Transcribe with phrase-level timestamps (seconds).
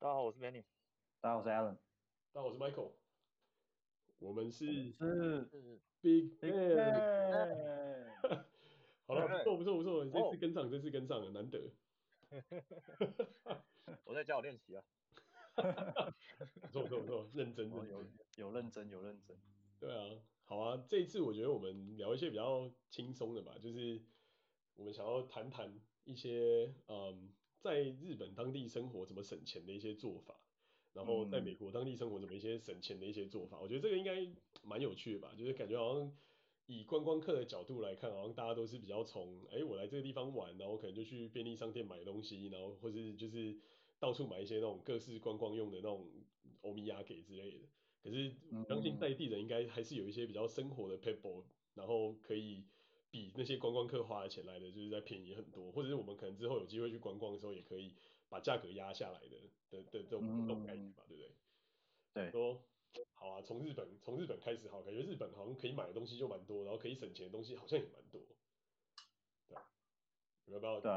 [0.00, 0.64] 大家好，我是 Benny。
[1.20, 1.76] 大家好，我是 Alan。
[2.32, 2.92] 大家好，我是 Michael。
[4.18, 5.42] 我们是是
[6.00, 8.06] Big Big Bang。
[9.06, 11.70] 好了，不错不错不错，这次跟上，哦、这次跟上了，难得。
[14.04, 14.82] 我在家我练习啊。
[16.62, 18.06] 不错不错不错，认真认真，有
[18.36, 19.36] 有认真有认真。
[19.78, 24.02] 对啊，好啊，这一次我觉得我们聊一些比较轻松的吧，就是
[24.76, 27.34] 我们想要谈谈一些嗯。
[27.60, 30.34] 在日本当地生活怎么省钱的一些做法，
[30.94, 34.26] 然后在美国当地生活怎么一些省钱的一些做法，我觉得这个应该
[34.62, 35.34] 蛮有趣的吧。
[35.38, 36.12] 就是感觉好像
[36.66, 43.56] 以观光客的角度来看，好像大家都是比较从，哎，我来这个地方玩，然后可能就去便利商店买东西，然后或是就是
[43.98, 46.08] 到处买一些那种各式观光用的那种
[46.62, 47.58] 欧米亚给之类的。
[48.02, 52.64] 可是我相信在地人应该还是有一些比较生活的 people，，然后可以。
[53.10, 57.96] 比那些观光客花的钱来的，就是在便宜很多，或者是我们可能之后有机会去观光的时候，也可以
[58.28, 59.36] 把价格压下来的
[59.70, 61.34] 的的这种这种概念吧，对不对？
[62.12, 62.30] 对。
[62.30, 62.62] 说
[63.14, 68.20] 好啊，从日本从日本开始好，感觉日本好像可以买的东西就蛮多，然后可以省钱的东西好像也蛮多。
[69.48, 69.58] 对。
[70.46, 70.80] 有没有？
[70.80, 70.90] 对。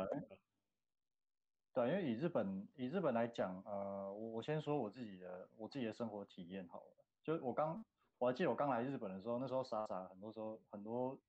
[1.73, 7.83] 对，因为以日本以日本来讲，呃，我我先说我自己的我自己的生活体验好了，就我刚
[8.19, 11.19] 我还记得我刚来日本的时候，那时候傻傻很多时候很多。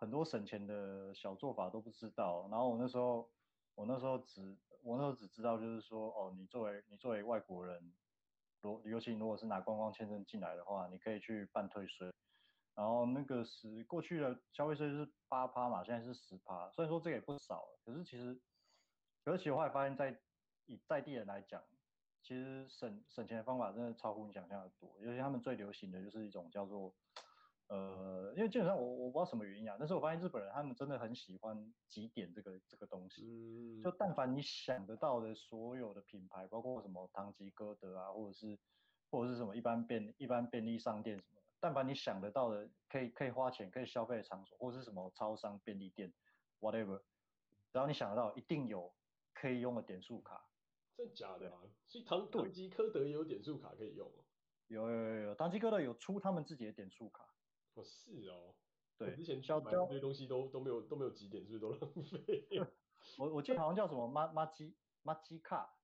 [0.00, 3.30] 很多省钱的小做法都不知道，然后我那时候，
[3.74, 7.92] 我那时候只，我那时候只知道就是说，哦，你作为你作为外国人，
[8.62, 12.10] 如尤其如果是拿观光签证进来的话，你可以去办退税，
[12.74, 18.40] 然后那个是过去的消费税是八趴嘛，现在是十趴，虽然说这个也不少，可是其实，
[19.24, 20.20] 而且我后来发现在，在
[20.64, 21.62] 以在地人来讲，
[22.22, 26.94] 其实省省钱的方法真的超乎你想象的多，尤其他们最流行的就是一种叫做。
[27.70, 38.58] 呃，因为基本上我我不知道什么原因啊，但是我发现日本人他们真的很喜欢集点这个这个东西，嗯，就但凡你想得到的所有的品牌，包括什么唐吉诃德啊，或者是
[39.08, 46.12] 或者是什么一般便一般便利商店什么，但凡你想得到的可以可以花钱可以消费的场所，或者是什么超商便利店
[46.58, 46.98] ，whatever，
[47.70, 48.92] 只要你想得到，一定有
[49.32, 50.44] 可以用的点数卡。
[50.96, 51.60] 真的假的啊？
[51.86, 54.24] 所以唐唐吉诃德也有点数卡可以用哦？
[54.66, 57.28] 有有有有，唐吉诃德有出他们自己的点数卡。
[57.74, 58.54] 哦，是哦，
[58.98, 62.46] 对，之前去买这些东西都都没有都没有几点，是不是都浪费？
[63.18, 65.76] 我我记得好像叫什么马马基马基卡。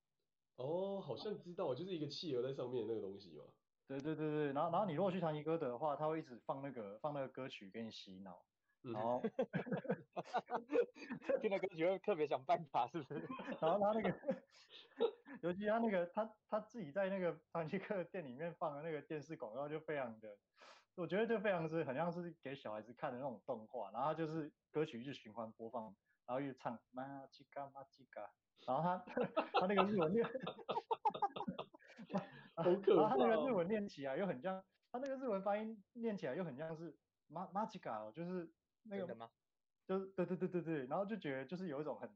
[0.57, 3.43] 哦，好像知道，就是一个企鹅在上面那个东西嘛。
[3.87, 8.45] 对对对对，然后然后你如果去唐吉诃德的话，他会一直放那个放那个歌曲给你洗脑，
[8.83, 9.21] 嗯、然后
[11.41, 13.21] 听那歌曲会特别想办法，是不是？
[13.61, 14.13] 然后他那个，
[15.41, 20.37] 尤其他那个他他自己在那个唐吉诃德店里面放的那个电视广告就非常的。
[20.97, 28.31] 我觉得就非常是很像是给小孩子看的那种动画，然后就是歌曲一直循环播放，然后一直唱玛吉嘎玛吉嘎，
[28.65, 28.97] 然后他
[29.59, 30.25] 他那个日文念，
[32.55, 36.97] 好可怕，然后他那个日文念起来又很像，他那个日文发音念起来又很像是
[37.27, 38.51] 玛玛吉嘎，就是
[38.83, 39.29] 那个，
[39.85, 42.09] 就是对对对对对，然后就觉得就是有一种很。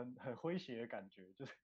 [0.00, 1.54] 很很诙谐的感觉，就是，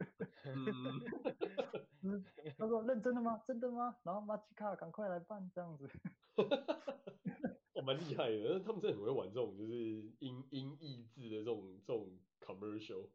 [2.59, 3.43] 他说认真的吗？
[3.47, 3.97] 真的吗？
[4.05, 5.89] 然后马吉卡赶快来办这样子，
[7.75, 9.73] 我蛮厉害的，他们真的很会玩这种就是
[10.21, 13.11] 音音译字的这种这种 commercial。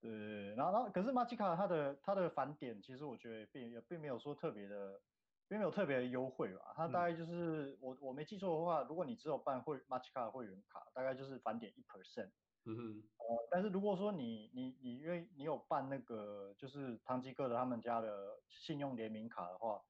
[0.00, 5.00] 对，然后然后可是马吉卡它的它的返点其实我觉得并也并没有说特别的，
[5.48, 12.30] 并没有特别的优惠吧，它大概就是、嗯、我我没记错的话，如果你只有办会马吉卡的会员卡，大概就是返点一 percent。
[12.64, 19.82] 嗯哼，呃，但是如果说你你你因为你有办那个就是唐吉诃德他们家的信用联名卡的话，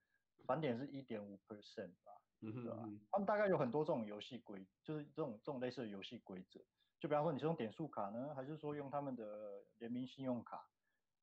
[0.47, 2.89] 返点是一点五 percent 吧，嗯哼，对吧？
[3.11, 6.61] 他们大概有很多这种游戏规，就是这种这种类似的游戏规则，
[6.99, 10.67] 就比方说你是用点数卡呢，还是说用他们的联名信用卡，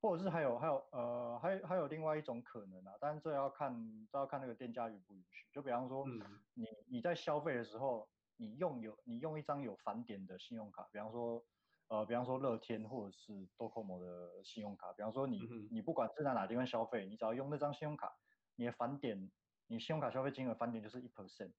[0.02, 6.06] 或者是还有还有呃还有还有另外一种可能啊，但是这要看这要看那个店家允不允许，就比方说
[6.54, 8.08] 你你在消费的时候。
[8.41, 11.44] 你用有你用一张有返点的信用卡，比方说，
[11.89, 18.15] 呃，比方说乐天或者是 Docomo 的信用卡，比方说你、嗯、你不管是在哪地方消费，你只要用那张信用卡，
[18.56, 19.30] 你的返点，
[19.68, 21.51] 你信用卡消费金额返点就是一 percent。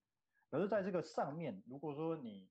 [0.50, 2.50] 可是在这个上面，如果说你，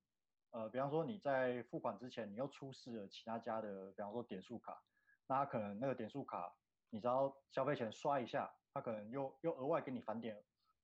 [0.51, 4.79] 呃，比方说你在付款之前，你又出示了其他家的，比方说点数卡，
[5.27, 6.53] 那他可能那个点数卡，
[6.91, 10.37] 你只要消费前刷一下，他可能又又额外给你返点。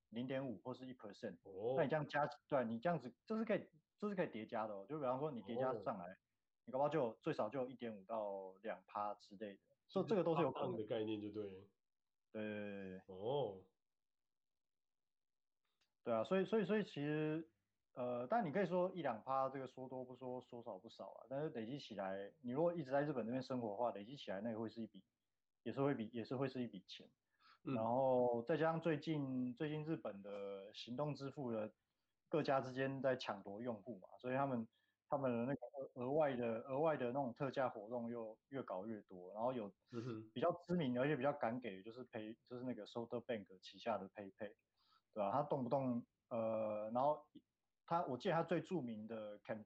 [0.09, 1.35] 零点五或是一 percent，
[1.75, 3.67] 那你这样加，对，你这样子这是可以，
[3.99, 4.85] 这是可以叠加的哦。
[4.87, 6.15] 就比方说你叠加上来，oh.
[6.65, 11.43] 你搞不好就最少就有一点五到两趴之类的，所以这个都是有可能的概念，就对。
[12.31, 13.15] 对对对哦。
[13.15, 13.63] Oh.
[16.03, 17.49] 对啊，所以所以所以其实，
[17.93, 21.25] 呃，但你可以说一两趴，这个说多不说，说少不少啊。
[21.27, 25.01] 但是累积起来，你如果一直在日本那边生活的话，累积起来那个会是一笔
[25.63, 27.09] 也是会比也是会是一笔钱。
[27.67, 31.73] 嗯、然后再加上最近最近日本的行动支付的
[32.29, 34.67] 各家之间在抢夺用户嘛，所以他们
[35.07, 39.71] 他们的那个额外的额外的那种特价活动又越搞越多，然后有
[40.33, 44.53] 比较知名而且比较敢给就是 Pay 就是那个 Soder Bank 旗下的 PayPay，
[45.13, 45.31] 对吧？
[45.31, 47.25] 他动不动呃，然后
[47.85, 49.65] 他我记得他最著名的 Can，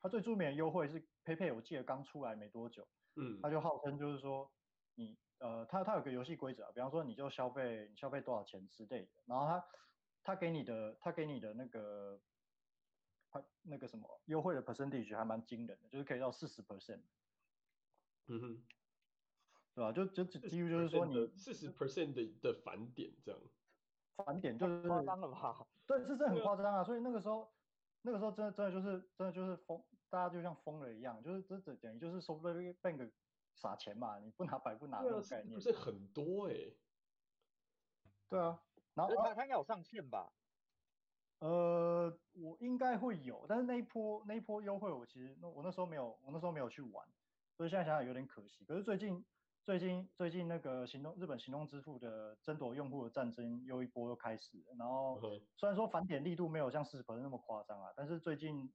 [0.00, 4.50] 他最著名的优惠是 PayPay，我记得刚出来没多久，嗯，他就号称就是说
[4.94, 5.16] 你。
[5.38, 9.64] 呃，它它有个游戏规则啊，比方说你就消费，你消费多少钱之类的，然后它
[10.22, 12.20] 它给你的它给你的那个
[13.30, 17.02] 它那个什么优惠的 percentage 还蛮惊人的，就是可以到四十 percent。
[18.26, 18.62] 嗯哼，
[19.74, 19.92] 对吧？
[19.92, 23.40] 就就几乎就是说你四十 percent 的的返点这样，
[24.16, 25.66] 返点就是夸张了吧？
[25.86, 26.84] 对，是真的很夸张啊！
[26.84, 27.50] 所以那个时候
[28.02, 33.10] 那个时候真的真的就是真的就是疯，大家就像疯了一样，就是这这等于就是 SoftBank
[33.58, 36.76] 撒钱嘛，你不拿白不拿那种概念，不是很多哎、欸。
[38.28, 38.62] 对啊，
[38.94, 40.32] 然后他他应该有上限吧？
[41.40, 47.08] 呃，我应该会有，但是那一波那一波优惠，我其实那我那时候没有，我那时候没有去玩，
[47.56, 48.64] 所以现在想想有点可惜。
[48.64, 49.24] 可是最近
[49.62, 55.20] 最近最近那个行动日本行动支付的争夺用户的战争又一波又开始了，然后
[55.56, 58.72] 虽然说返点力度没有像四十%那么夸张啊，但是最近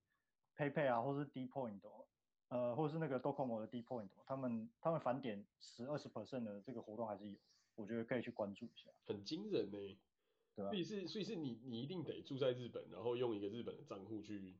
[0.55, 2.07] PayPay 啊，或是 D Point 哦。
[2.53, 7.35] 呃，或者是那个 Docomo 的 D Point，他们他们返点十二十 percent 的这个活动还是有，
[7.73, 8.91] 我觉得可以去关注一下。
[9.07, 9.97] 很惊人呢、欸，
[10.55, 10.69] 对啊。
[10.69, 14.55] 所以是所以是你你一定得住在日本，然后用一个日本的账户去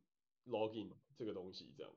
[0.48, 1.94] login 这个东西这样。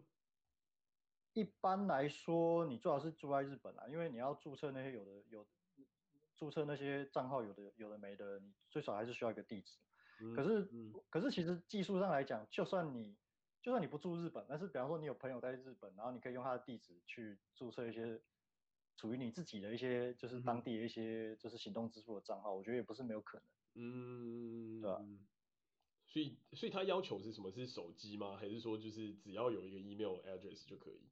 [1.33, 5.47] 一般来说，你最好是住在日本啦，因为你要注册那些有的有
[6.35, 9.79] 注册那些账号有的有的没的，你最少还是需要一个地址。
[10.21, 13.17] 嗯、可是、嗯、可是其实技术上来讲，就算你
[13.67, 18.23] 就算你不住日本，但是比方说你有朋友在日本，然后你可以用他的地址去注册一些
[18.95, 23.49] 属于你自己的一些，就是当地的一些就是行动支付的账号，我觉得也不是没有可能。
[23.75, 25.03] 嗯，对吧？
[26.07, 27.51] 所以所以他要求是什么？
[27.51, 28.37] 是手机吗？
[28.37, 31.11] 还是说就是只要有一个 email address 就可以？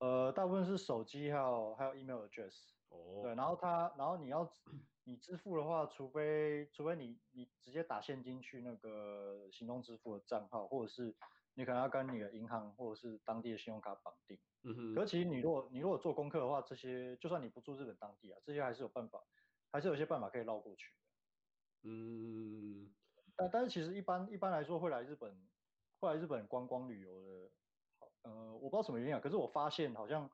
[0.00, 2.72] 呃，大部分是手机，还有还有 email address。
[2.88, 3.20] 哦。
[3.22, 4.52] 对，然后他然后你要
[5.04, 11.16] 你支付的话，除非除非你你直接打现金去那个行动支付的账号，或者是。
[11.58, 14.94] 你可能要跟你的银行或者是当地的信用卡绑定，嗯哼。
[14.94, 19.20] 可是其实你如果你如果做功课的话，这些就算你不住日本当地啊，这些还是有办法，
[19.72, 20.94] 还是有一些办法可以绕过去。
[21.82, 22.94] 嗯。
[23.34, 25.36] 但但是其实一般一般来说会来日本，
[25.98, 27.50] 会来日本观光旅游的，
[28.22, 30.30] 呃，我不知道什么原因啊，可是我发现好像，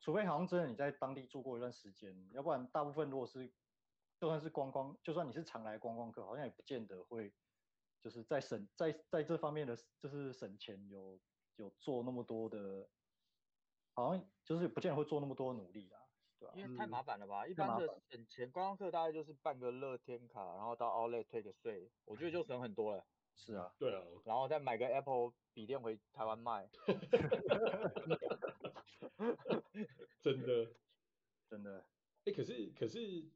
[0.00, 3.50] 除非好像真的你在当地住过一段时间，要不然大部分如果是
[4.20, 7.32] 就算是观光，就算你是常来观光客，好像也不见得会。
[8.02, 11.20] 就是在省在在这方面的就是省钱有
[11.54, 12.88] 有做那么多的，
[13.94, 16.02] 好像就是不见得会做那么多努力啊，
[16.40, 16.54] 对吧？
[16.56, 17.46] 因为太麻烦了吧？
[17.46, 23.06] 一般的省钱观光客大概就是办个乐天卡，然后到 Outlet 退个税，我觉得就省很多了。
[23.36, 26.68] 是啊，对啊，然后再买个 Apple 笔电回台湾卖。
[30.20, 30.74] 真的，
[31.48, 31.78] 真的。
[32.24, 33.30] 哎、欸，可是可是。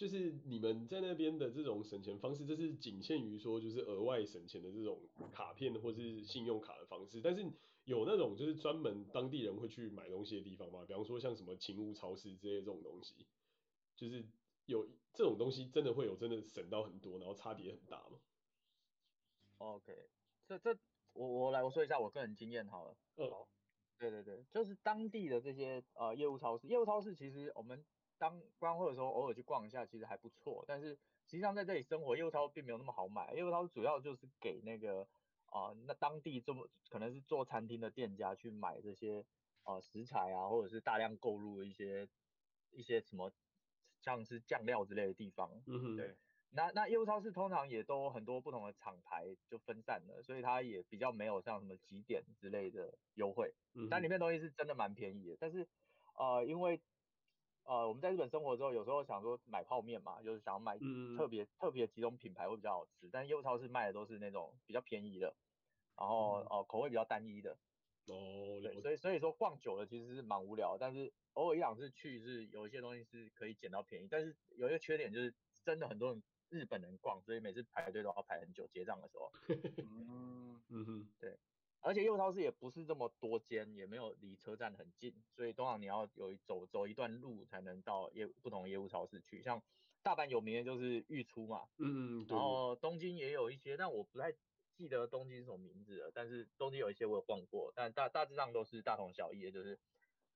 [0.00, 4.98] 就是你们在那边的这种省钱方式，这是仅限于说就是额外省钱的这种
[5.30, 7.44] 卡片或是信用卡的方式，但是
[7.84, 10.86] 有那种就是专门当地人会去买东西的地方吗？
[10.88, 13.14] 比方说像什么勤务超市之类这种东西，
[13.94, 14.24] 就是
[14.64, 18.18] 有这种东西真的会有真的省到很多，然后差别很大吗
[19.58, 20.08] ？OK，
[20.48, 20.78] 这这
[21.12, 22.96] 我我来我说一下我个人经验好了。
[23.16, 23.28] 嗯，
[23.98, 27.84] 对对对，就是当地的这些呃业务超市，业务超市其实我们。
[28.20, 30.62] 当观光的时候，偶尔去逛一下，其实还不错。
[30.68, 33.32] 但是实际上在这里生活，业务超市并没有那么好买。
[33.34, 35.02] 业务超市主要就是给那个
[35.46, 39.24] 啊、呃，那当地这么可能是做餐厅的店家去买这些
[39.62, 42.06] 啊、呃、食材啊，或者是大量购入一些
[42.70, 43.32] 一些什么
[44.02, 45.50] 像是酱料之类的地方。
[45.66, 45.96] 嗯哼。
[45.96, 46.16] 对。
[46.52, 53.54] 那那业务超市通常也都很多不同的厂牌就分散了，所以它也比较没有像什么集点之类的优惠。
[53.74, 53.88] 嗯。
[53.88, 55.68] 但里面东西是真的蛮便宜的，但是
[56.18, 56.80] 呃因为
[57.64, 60.76] 呃，我们在日本生活之后，有时候想说买泡面嘛，就是想要买
[61.16, 65.36] 特别、嗯、特别几种品牌会比较好吃，但业务超市卖的都是那种比较便宜的，
[65.96, 67.56] 然后哦、嗯呃、口味比较单一的。
[68.06, 79.30] 哦，对，所以所以说逛久了其实是蛮无聊，但是偶尔一两次去是有一些东西是可以捡到便宜，但是有一个缺点就是真的很多人日本人逛，所以每次排队都要排很久结账的时候。
[79.86, 81.38] 嗯嗯哼，对。
[81.82, 89.42] 而且业务超市也不是这么多间，也没有离车站很近，所以通常你要有走走一段路才能到业不同的业务超市去。
[89.42, 89.62] 像
[90.02, 94.32] 大阪有名的就是御出嘛，嗯，然后东京也有一些，但我不太
[94.74, 96.10] 记得东京是什么名字了。
[96.14, 99.78] 但是东京有一些我有逛过，但大大致上都是大同小异的，就是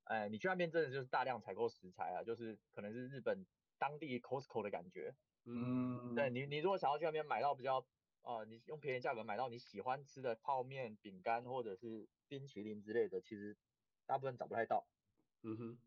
[0.04, 3.46] 哎，你去那边真的就是大量采购食材啊，就是可能是日本
[3.78, 5.14] 当地 Costco 的感觉。
[5.46, 7.86] 嗯，对你，你如果想要去那边买到比较，
[8.24, 13.56] 呃，你用便宜价格买到你喜欢吃的泡面、饼干或者是冰淇淋之类的，其实
[14.06, 14.84] 大部分找不太到。
[15.42, 15.78] 嗯哼，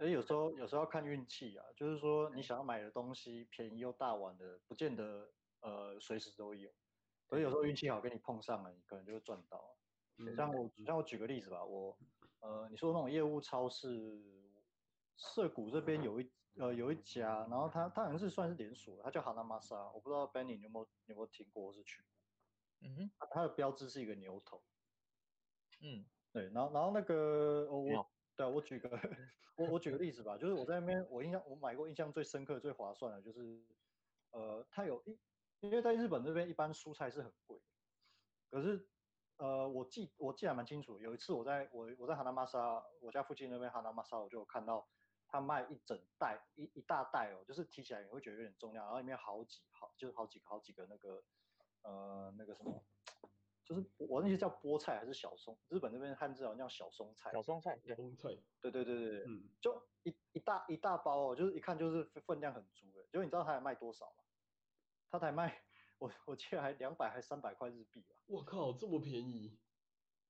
[0.00, 5.30] 而有时候有时候要看运气啊，就是说你想要买的东西便宜又大碗的，不见得
[5.60, 6.70] 呃随时都有。
[7.28, 9.76] 所以有时候运气好跟你碰上了，你可能就会赚到。
[10.34, 11.96] 像我像我举个例子吧，我。
[12.40, 13.88] 呃，你说那种业务超市，
[15.16, 22.88] 涩谷这边有一呃有一家，然后它它好像是算是连锁，它叫哈拉玛莎，我不知道 Benny 你有没有你有没有听过或是去过？
[22.88, 24.62] 嗯哼，它，的标志是一个牛头。
[25.80, 28.90] 嗯，对，然后然后那个我对我举个
[29.56, 33.62] 我我举个例子吧，就是我在那边我印象我买过印象最深刻最划算的就是，
[34.30, 35.18] 呃，它有一
[35.60, 37.60] 因为在日本这边一般蔬菜是很贵，
[38.50, 38.88] 可是。
[39.38, 40.98] 呃，我记我记得还蛮清楚。
[40.98, 44.88] 有一次我在我我在哈拉玛莎，我家附近那边哈拉玛莎，我就有看到
[45.28, 51.22] 他卖一整袋一一大袋哦，就是提起来你会觉得有点重量，然后里面好几好就是好几个好几个那个
[51.82, 52.84] 呃那个什么，
[53.64, 55.58] 就是我那些叫菠菜还是小松？
[55.68, 57.32] 日本那边汉字好像叫小松菜。
[57.32, 58.28] 小松菜，小松菜。
[58.60, 63.02] 对对对对，嗯，就一一大一大包哦，就是一看就是分量很足的。
[63.06, 64.24] 结果你知道他还卖多少吗？
[65.10, 65.62] 他才卖。
[65.98, 68.14] 我我记得还两百还三百块日币吧。
[68.26, 69.58] 我靠，这么便宜。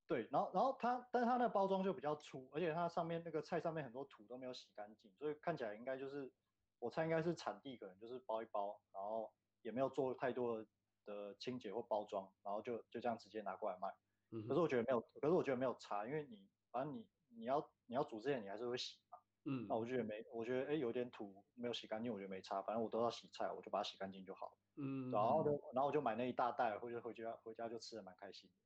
[0.06, 6.32] 对，然后然后它，但是它那个包装就比较粗，而且它上面那个菜上面很多土都没有洗干净，所以看起来应该就是，
[6.78, 9.32] 我猜应该是产地可能就是包一包，然后
[9.62, 10.64] 也没有做太多
[11.04, 13.88] 的清洁或包装，然后就就这样直接拿过来卖。
[14.30, 14.46] 嗯。
[14.46, 19.18] 可是我觉得没有，可是我觉得没有差，因为你反正你你要你要煮之前你还是会洗嘛。
[19.44, 19.66] 嗯。
[19.68, 24.56] 那我觉得没，我觉得哎有点土没有洗干净，我觉得没差，反正我都要洗菜，我就把它洗干净就好。
[24.76, 28.56] 嗯，然后就，然后我就买那一大袋，回去回家回家就吃的蛮开心的。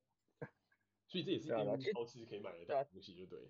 [1.11, 3.41] 所以这也是一个超市可以买得到的东西，就对。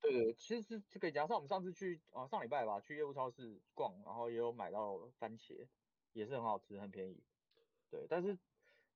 [0.00, 5.66] 对对，其实是这个，加上我们上次去啊上礼拜吧，去业务超市逛，然后也有买到番茄，
[6.12, 7.24] 也是很好吃，很便宜。
[7.90, 8.38] 对，但是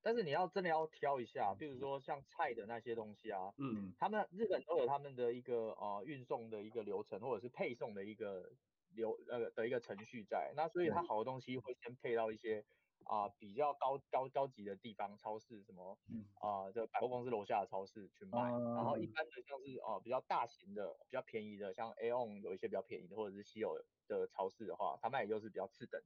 [0.03, 8.53] 但是你要真的要挑一下，比如说像菜的那些东西啊，嗯，他们日本都有他们的一个呃运送的一个流程，或者是配送的一个
[8.95, 12.65] 流呃的一个程序在，那所以它好的东西会先配到一些。
[13.05, 15.99] 啊、呃，比较高高高级的地方超市，什么
[16.35, 26.01] 啊，这、呃、百货公司楼下的超市去买，嗯、然后一般的像是哦、呃、比较大型的、比较便宜的，像 Aeon 有一些比较便宜的，或者是稀有的超市的话，它卖的就是比较次等。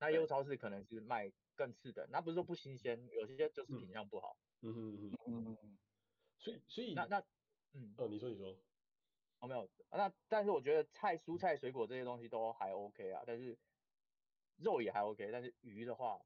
[0.00, 4.36] 那业务超市可能是卖更次等，那不是说不新鲜，有些就是品相不好。
[4.62, 5.78] 嗯嗯嗯嗯。
[6.38, 7.18] 所以所以那那
[7.72, 8.56] 嗯哦，你说你说，
[9.40, 13.58] 哦没有，那但是我觉得菜、蔬菜、水果这些东西都还 OK 啊，但是
[14.56, 16.20] 肉也还 OK，但是鱼的话。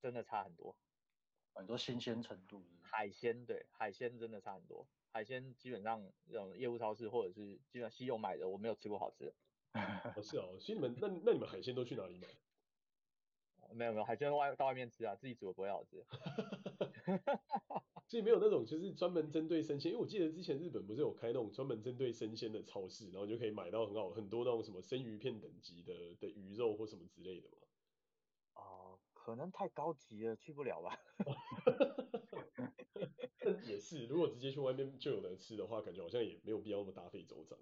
[0.00, 0.76] 真的差很多，
[1.54, 2.82] 很多新鲜程度是是？
[2.82, 4.88] 海鲜对，海鲜真的差很多。
[5.10, 9.34] 海鲜基本上这种业务超市或者是基本上西柚买的，我没有吃过好吃的。
[10.16, 12.28] 哦是哦，所以你们那那你们海鲜都去哪里买？
[13.74, 16.04] 没有没有，海鲜外到外面吃啊，自己煮的不会好吃。
[18.08, 27.67] 所以没有那种就是专门针对生鲜，因为我记得之前日本不是有开那种专门针对生鲜的超市，然后就可以买到很好很多那种什么生鱼片等级的的鱼肉或什么之类的嘛。
[29.28, 30.98] 可能太高级了，去不了吧。
[33.68, 37.58] 也是，如果直接去外面就有人吃的话，感觉好像也没有必要那么大费周章。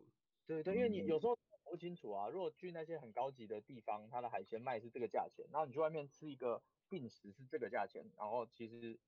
[0.46, 2.28] 对对，因为你有时候搞不清楚啊。
[2.28, 9.00] 如果去那些很高级的地方，它的海鲜卖是这个价钱，然后你去外面吃一个定食是这个价钱，然后其实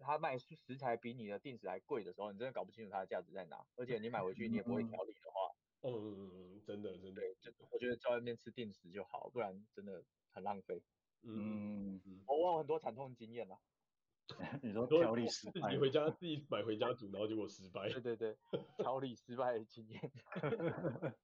[0.00, 3.64] 它卖食材比你的定食还贵的时候，你真的搞不清楚它的价值在哪。
[3.76, 10.82] 而且你买回去你也不会调理的话，嗯嗯嗯嗯，真的真的，就我觉得在外面吃定食就好，不然真的很浪费。
[11.24, 13.58] 嗯，我我有很多惨痛经验了。
[14.62, 17.90] 你说调理失败，自己回家自己买回家煮，然后结果失败。
[17.90, 18.36] 对对对，
[18.78, 20.12] 调理失败的经验。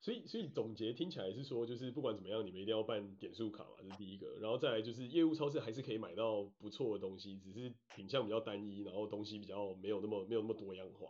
[0.00, 4.26] 所以所以总结听起来是说，就是不管怎么样，你们一定要办点数卡嘛，这是第一个。
[4.40, 11.06] 然后再来就是业务超市还是可以买到不错的东西，只是品相比较单一，然后东西比较没有那么没有那么多样化。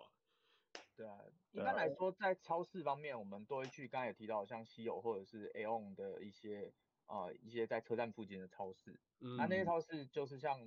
[0.97, 1.19] 对啊，
[1.53, 6.75] 一般来说在超市方面，我们都会去刚才也提到像稀有或者是 Aeon 的一些。
[7.13, 10.59] 啊、呃，一些在车站附近的超市，嗯、那那些超市就是像，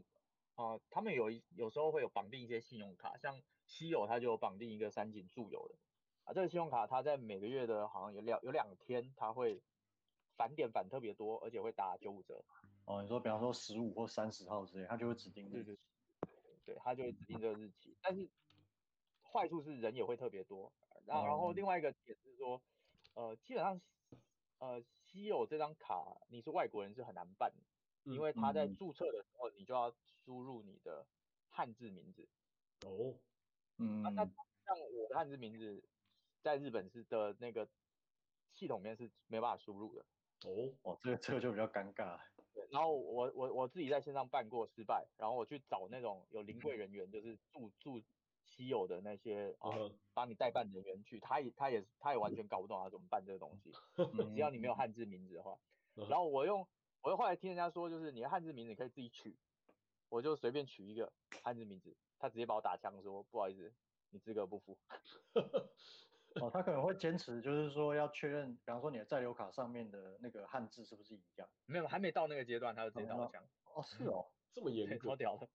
[0.53, 5.75] 啊、呃，他们有一有时候会有绑定一些信用卡，像西友它就有绑定一个三井住友的，
[6.23, 9.59] 啊，这个信用卡它在每个月的好像有两有两天，它会
[10.37, 12.45] 返点返特别多，而且会打九五折。
[12.85, 15.63] 哦，你说比方说十五或三十号之类，它就会指定日期。
[15.63, 15.79] 对对
[16.63, 18.29] 对，它就会指定这个日期，但是
[19.23, 20.71] 坏处是人也会特别多，
[21.07, 22.61] 然后然后另外一个点是说，
[23.15, 23.81] 呃，基本上。
[24.65, 27.53] 呃，稀有这张卡，你是外国人是很难办，
[28.03, 29.91] 因为他在注册的时候，你就要
[30.25, 31.05] 输入你的
[31.49, 32.27] 汉字名字。
[32.83, 33.13] 哦，
[33.77, 35.87] 嗯，那那像我的汉字名字，
[36.41, 37.69] 在日本是的那个
[38.55, 40.03] 系统里面是没办法输入的。
[40.47, 42.19] 哦哦，这个这个就比较尴尬。
[42.55, 48.01] 对，然后我我我自己在线上办过失败，然后我去找那种有临柜 人员，就是驻驻
[48.55, 49.69] 稀有的那些啊，
[50.13, 53.71] 帮你代办人员去，他也他也他也完全搞不懂他怎么办这个东西，
[54.33, 55.59] 只要你没有汉字名字的话。
[55.93, 56.65] 然后我用
[57.01, 59.37] 我又后来听人家说，就是你的汉字名字你可以自己取，
[60.09, 61.11] 我就随便取一个
[61.43, 63.73] 汉字名字，他直接把我打枪说不好意思，
[64.09, 64.77] 你资格不符。
[66.41, 71.47] 哦，他可能会坚持，就是说要确认，比方说你的在留卡上面的那个汉字是不是一样？
[71.65, 73.41] 没有，还没到那个阶段，他就直接打我枪。
[73.73, 75.47] 哦，是哦，这么严格，超屌的。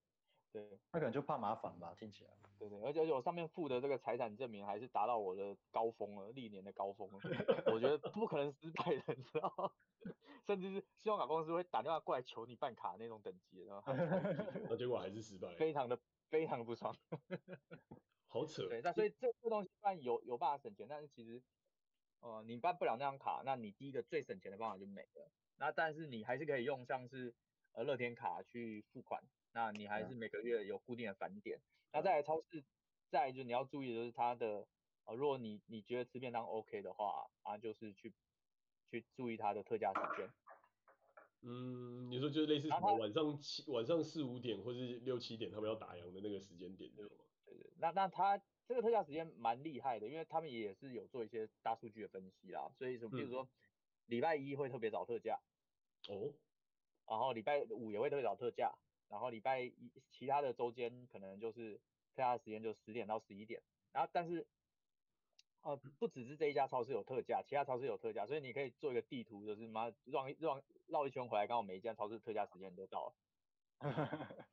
[0.52, 2.30] 对，他可能就怕麻烦吧，听起来。
[2.60, 7.18] 对对，而且而且我上面附的这个财产证明还是达到我的高峰了，历年的高峰了。
[7.72, 9.72] 我觉得不可能失败的， 你知道吗？
[10.46, 13.94] 甚至是信用卡公司会打电话过来求你办卡那种等级的，然后
[14.68, 15.98] 那结果还是失败，非常的
[16.28, 16.94] 非常的不爽。
[18.28, 18.68] 好扯。
[18.68, 21.42] 对，那所以这这东西虽然有有办法省钱，但是其实，
[22.20, 25.32] 呃，你办不了那张卡，那你第一个最省钱的方法就没了。
[25.56, 27.34] 那但是你还是可以用像是
[27.72, 31.60] 呃乐天卡去付款，那你还是每个月有固定的返点。
[31.92, 32.64] 那再来超市，
[33.10, 34.66] 再来就你要注意的就是它的，
[35.04, 38.12] 呃，如果你你觉得吃便当 OK 的话，啊，就是去
[38.90, 40.32] 去注意它的特价时间。
[41.42, 47.10] 嗯，你说就是类似什么晚上七晚上四五点或是六七点他们要打烊的那个时间点，对吗？
[47.46, 48.36] 对对，那那它
[48.68, 53.48] 这个特价时间蛮厉害的，因为他们也是有做一些大数据的分析啦，所以说，比如说
[54.04, 55.40] 礼拜一会特别早特价，
[56.08, 56.34] 哦，
[57.06, 58.72] 然后礼拜五也会特别早特价，
[59.10, 61.74] 然后礼拜一其他的周间可能就是
[62.14, 63.60] 特价时间就十点到十一点，
[63.92, 64.46] 然后但是，
[65.62, 73.14] 呃，不只是这一家超市有特价，其他超市有特价，所以你可以做一个地图，就是妈绕绕绕一圈回来，刚好每一家超市特价时间都到了。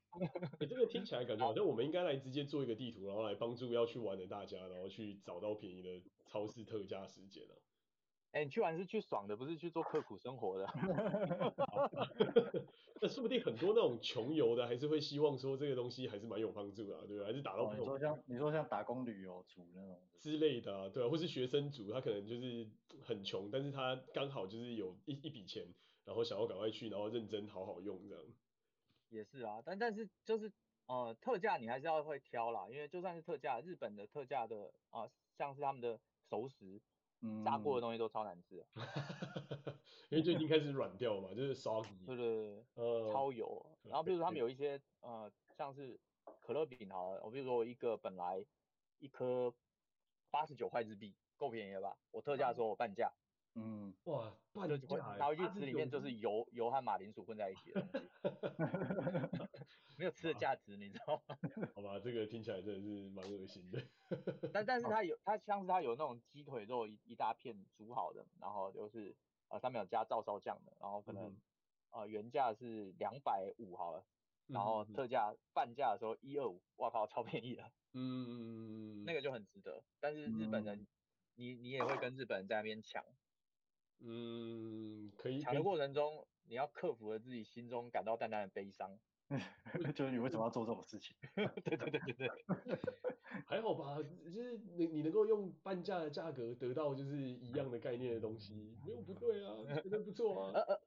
[0.60, 7.54] 欸、这个听起来感觉好像我们应该来直接做一个地图，然后来帮助要去玩的大家，然后去找到便宜的超市特价时间啊。
[8.32, 10.68] 哎、欸，你去玩是去爽的，不是去做刻苦生活的。
[13.02, 17.26] 那说不定很多那种穷游的，还是会希望说这个东西还是蛮有帮助的、啊，对吧？
[17.26, 17.76] 还是打到、哦。
[17.78, 22.68] 你说像你说像打工旅游族那种之类的、啊，对啊，或是学生族，他可能就是
[23.04, 25.66] 很穷，但是他刚好就是有一一笔钱，
[26.06, 28.24] 然后想要赶快去，然后认真好好用这样。
[29.10, 30.52] 也是啊，但但是就是
[30.88, 35.98] 呃特价你还是要会挑啦，因为就算是特价，日本的特价的啊、呃，像是他们的
[36.30, 36.82] 熟食，
[37.44, 38.66] 炸过的东西都超难吃，
[40.10, 43.66] 因为最近开始软掉嘛，就是 soggy，对对对，呃，超油。
[43.84, 46.00] 然后比如说他们有一些呃像是
[46.42, 48.46] 可乐饼好了，我比如说我一个本来
[49.00, 49.54] 一颗
[50.30, 51.98] 八十九块日币，够便宜了吧？
[52.12, 53.12] 我特价的时候我半价。
[53.60, 58.08] 嗯，哇，半价，拿回去吃里面就是油油和马铃薯混在一起的东西，
[59.98, 61.36] 没有吃的价值，你知道吗？
[61.74, 63.82] 好吧，这个听起来真的是蛮恶心的。
[64.54, 69.16] 但但是它有，它像是它有那种鸡腿肉一一大片煮好的，然后就是
[69.48, 71.42] 呃上面有加照烧酱的，然后可能、嗯、
[71.90, 74.06] 呃原价是两百五好了，
[74.46, 77.72] 然后特价半价的时候一二五，哇靠，超便宜的。
[77.94, 79.84] 嗯，那个就很值得。
[80.00, 80.88] 但是日本人，嗯、
[81.34, 83.04] 你你也会跟日本人在那边抢。
[84.00, 85.40] 嗯，可以。
[85.40, 88.98] 抢的过程中，你要克服了自己心中感到淡淡的悲伤，
[89.96, 91.16] 就是你为什么要做这种事情？
[91.64, 92.30] 对对对对对，
[93.46, 100.52] 还好吧，就是你你能够用半价的价格得到就是一样的概念的东西，没有不对啊，真的不错啊。
[100.56, 100.82] 呃呃，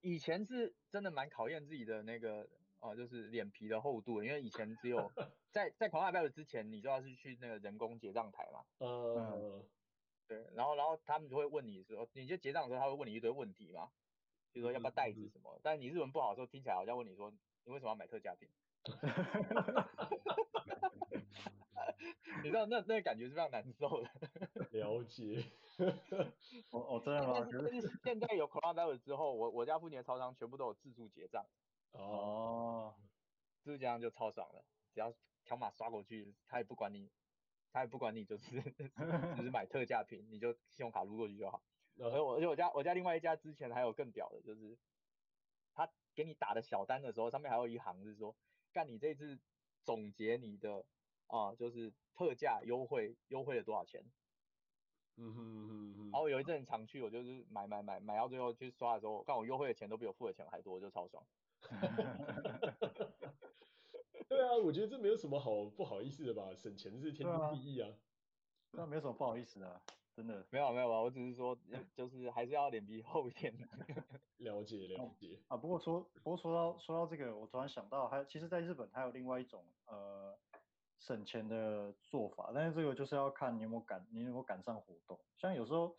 [0.00, 2.42] 以前是真的蛮考验自己的那个
[2.80, 5.12] 哦、呃，就是脸皮的厚度，因为以前只有
[5.50, 8.64] 在在狂辣 Battle 之前，你就要是去那个人工结账台嘛。
[8.78, 9.32] 呃。
[9.34, 9.64] 嗯
[10.32, 13.90] 对，然后然后他们就会问你说，你就结账的时候，他会问你一堆问题嘛，
[14.52, 17.30] 比如说要不要袋子什么，但是你日文不好的时候，听起来好像问你说，
[17.64, 18.48] 你为什么要买特价品？
[22.42, 24.10] 你知道那那感觉是非常难受的。
[24.72, 25.44] 了解。
[26.72, 27.46] 我我真的吗？
[27.50, 31.46] 但是现在有 Coronavirus 之后，我我家附近的超商全部都有自助结账。
[31.92, 32.94] 哦。
[33.62, 35.14] 自助结账就超爽了，只要
[35.44, 37.08] 条码刷过去，他也不管你。
[37.72, 38.60] 他也不管你，就是
[39.36, 41.62] 就是买特价品，你就信用卡撸过去就好。
[41.98, 44.76] 而且我而且我家我家另外一家之前还有更屌的，就是
[45.74, 48.34] 他给你打的小单的时候，上面还有一行是说，
[48.72, 49.38] 干你这次
[49.84, 50.84] 总结你的
[51.26, 54.04] 啊，就是特价优惠优惠了多少钱。
[55.16, 56.10] 嗯哼嗯哼嗯。
[56.10, 61.24] 然后有一阵常去，我就是买买买买到最后去刷的时候，看我优惠的钱都比我付的钱还多，我就超爽。
[64.52, 67.88] 对啊，我觉得这没有什么好不好意思的吧，省钱是天经地义啊。
[68.72, 69.80] 那、啊、没有什么不好意思的、啊，
[70.14, 70.46] 真的。
[70.50, 71.56] 没有没有啊，我只是说，
[71.94, 73.54] 就是还是要脸皮厚一点。
[74.38, 75.38] 了解了解。
[75.48, 80.36] 啊，不过说不过说到说到这个，我突然想到，还其实在日本还有另外一种呃
[80.98, 85.18] 省钱的做法，但是这个就是要看你有没有赶，你有没有赶上活动。
[85.36, 85.96] 像有时候，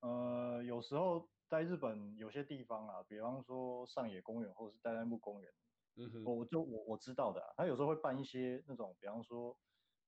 [0.00, 5.52] 呃，有时候在日本有些地方啊，比方说上野公园或者是代代木公园，
[5.96, 9.58] 嗯哼，我就我我知道的、啊，他有时候会办一些那种，比方说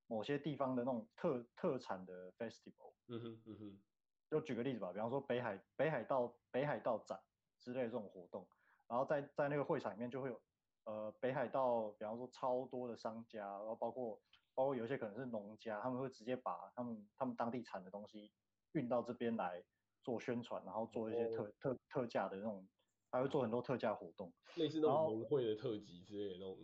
[0.07, 3.83] 某些地方的那种特特产的 festival，嗯哼嗯哼，
[4.31, 7.19] 就举个例子吧，比方说北海北海道北海道展
[7.59, 8.49] 之类的这种活动，
[8.89, 10.41] 然后在在那个会场里面就会有。
[10.87, 14.21] 呃，北海道，比方说超多的商家，然后包括
[14.53, 18.31] 包括有一些可能是农家，他们会直接把他们他们当地产的东西
[18.73, 19.65] 运到这边来
[20.03, 22.69] 做宣传，然后做一些特、哦、特特价的那种，
[23.15, 26.59] 还会做很多特价活动，类似那种农会的特辑之类的那种。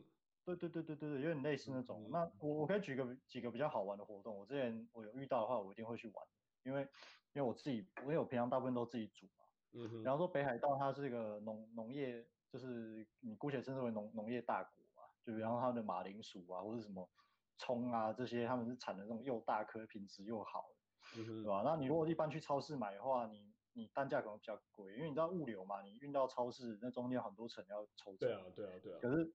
[0.44, 2.02] 对对对对对对，有点类似那种。
[2.06, 6.26] 嗯、那我我可以举个几个比较好玩的活动，我之前我有遇到的话，我一定会去玩，
[6.64, 6.82] 因为
[7.34, 9.44] 因为我自己，因为我平常大部分都自己煮嘛。
[9.74, 10.02] 嗯哼。
[10.02, 12.26] 然后说北海道它是一个农农业。
[12.52, 17.08] 就是你姑且称之为农农业大国嘛，就比方它的马铃薯啊，或者什么
[17.58, 20.64] 葱啊这些，他们是产的那种又大颗、品质又好
[21.14, 21.62] 的，对吧？
[21.64, 28.18] 那你如果一般去超市买的话，你你单价可能比较贵，因为你知道物流嘛，你运到超市那中间很多层要抽成。
[28.18, 28.98] 对啊，对啊，对啊。
[29.00, 29.32] 可是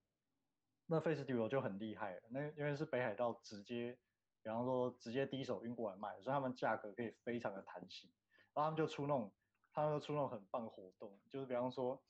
[0.88, 3.98] 那 Festival 就很厉害了，那因为是北海道直接，
[4.42, 8.10] 比方说直接第一手运过来卖，所以他们价格可以非常的弹性，
[8.54, 9.32] 然后他们就出那种，
[9.72, 12.02] 他们就出那种很棒的活动，就是比方说。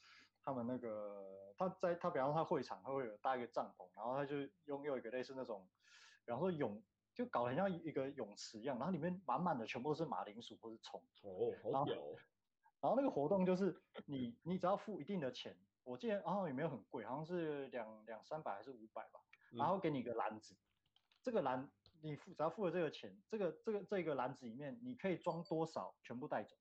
[0.48, 5.68] 他们那个，他在他比方说他会场，他会有搭一个帐篷，然后他就拥有一个类似那种，
[6.24, 6.84] 比方说泳，
[7.16, 11.02] 就搞得很像一个泳池一样，然后里面满满的全部都是马铃薯或是虫。
[11.24, 12.16] 哦，好屌哦。
[12.82, 13.76] 然后那个活动就是
[14.06, 19.20] 你你只要付一定的钱，我记得然哦也没有很贵，好像是两两三百还是五百吧，
[19.52, 20.60] 然后给你一个篮子，嗯、
[21.24, 26.56] 这个篮你付只要付了这个钱，这个这个这个篮子里面你可以装多少全部带走。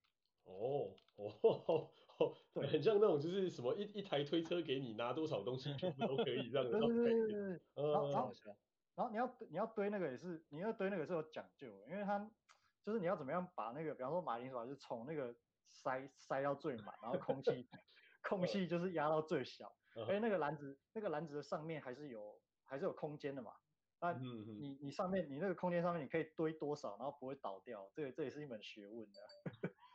[0.45, 1.91] 哦哦。
[2.17, 6.79] 哦，对，很像那种就是什么一一台推车给你拿多少东西全部都可以这样的。
[6.79, 7.61] 对对对对对。
[7.75, 8.33] 然后然后
[8.97, 12.19] 然后你要你要堆那个也是，你要堆那个是有讲究，因为它
[12.85, 15.35] 就是你要怎么样把那个，比方说马铃薯还是从那个
[15.69, 17.69] 塞塞到最满，然后空气
[18.23, 23.53] 空隙就是压到最小，而且那个篮子那个篮子的上面还是有还是有空间的嘛。
[24.01, 29.21] 那你你上面你那个空间上面你可以堆多少，然后不会倒掉，这个这也是一门学问的。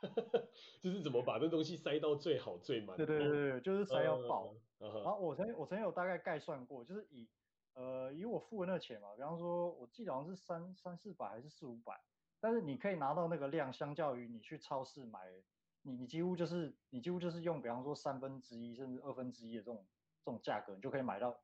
[0.82, 2.96] 就是怎么把这东西塞到最好最满？
[2.96, 4.52] 对对对对，就是塞要爆。
[4.78, 7.28] Uh, uh, uh, 然后我曾经我曾经有大概概算过，就是以
[7.74, 12.00] 呃以我付的那个钱嘛，比方说我记得好像是三三四百还是四五百，
[12.40, 15.20] 但是你可以拿到那个量，相较于你去超市买，
[15.82, 19.86] 你你几乎就是你几乎就是用比方说三分之一甚至二分之一的这种
[20.24, 21.40] 这种价格，你就可以买到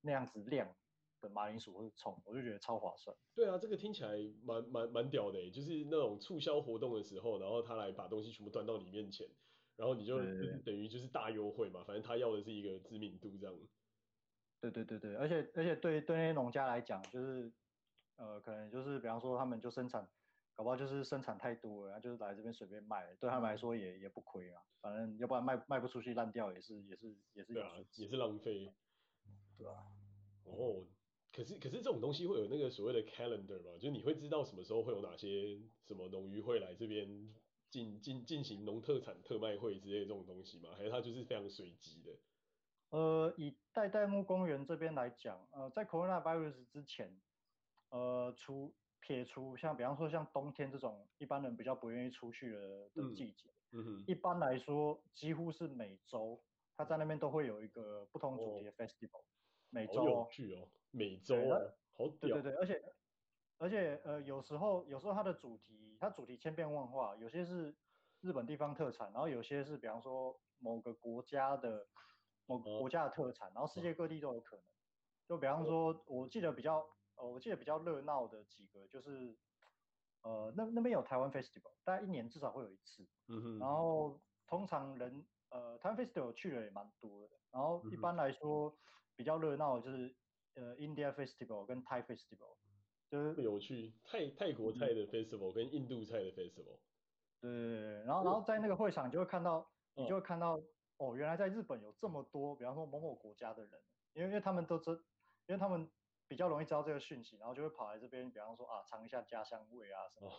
[0.00, 0.74] 那样子量。
[1.20, 3.16] 的马铃薯或者葱，我就觉得超划算。
[3.34, 4.10] 对啊，这个听起来
[4.44, 9.26] 蛮蛮蛮屌的，就是那种促销活动的时候，然后他来把东西全部端到你面前，
[9.74, 10.16] 然后你就
[10.64, 13.58] 等于就是大优惠嘛，反正他要的是一个知名度这样。
[14.60, 17.52] 对对对对，而且而且对对那些农家来讲，就是
[18.16, 20.08] 呃可能就是比方说他们就生产，
[20.54, 28.72] 搞不好就是生产太多了，然后就是来这边随便卖，对他们来说也也不亏啊，反正要不然卖卖不出去烂掉也是也是也是，对啊，也是浪费，
[29.56, 29.86] 对吧？
[30.44, 30.86] 哦。
[31.30, 33.72] 可是可是这种东西会有那个所谓的 calendar 吗？
[33.74, 37.06] 就是你会知道什么时候会有哪些什么农渔会来这边
[37.68, 40.70] 进进进行农特产特卖会之类的这种东西吗？
[40.74, 42.12] 还是它就是非常随机的？
[42.90, 47.20] 呃，以代代木公园这边来讲，呃，在 coronavirus 之前，
[47.90, 56.42] 呃，除撇除像比方说像冬天这种一般人比较不愿意出去的的季节，嗯，嗯哼，一般来说几乎是每周
[56.76, 59.24] 他在那边都会有一个不同主题的 festival，、哦、
[59.70, 60.04] 每周。
[60.04, 60.68] 有趣哦。
[60.90, 61.60] 每周啊，
[61.92, 62.18] 好屌！
[62.20, 62.82] 对对对，而且
[63.58, 67.76] 而且呃，有时候有时候它的主题，它主题千变万化，有些是
[68.22, 71.86] 日本地方特产，然后有些是比方说某个国家的
[72.48, 74.64] 某个国家的特产，然后世界各地都有可能。
[75.28, 76.84] 就比方说，我记得比较
[77.14, 79.38] 呃，我记得比较热闹的几个就是
[80.22, 83.06] 呃，那那边有台湾 Festival，大概一年至少会有一次。
[83.28, 83.58] 嗯哼。
[83.60, 88.76] 然后通常人呃，台湾 Festival 去的也蛮多的，然后一般来说
[89.14, 90.16] 比较热闹的就是。
[90.54, 92.56] 呃，India Festival 跟 Thai Festival
[93.08, 96.80] 就是有趣，泰泰国菜的 Festival 跟印度菜的 Festival。
[97.40, 100.58] 对对对，然后然后在那个会场，你就会看到，你就会看到，
[100.98, 103.80] 哦，原来在日本有这么多，比方说某某国家的人，
[104.12, 104.90] 因为因为他们都知，
[105.46, 105.90] 因为他们
[106.28, 110.30] 比较容易知道这个讯息，然后就会跑来这边，比方说啊，尝一下家乡味啊什么。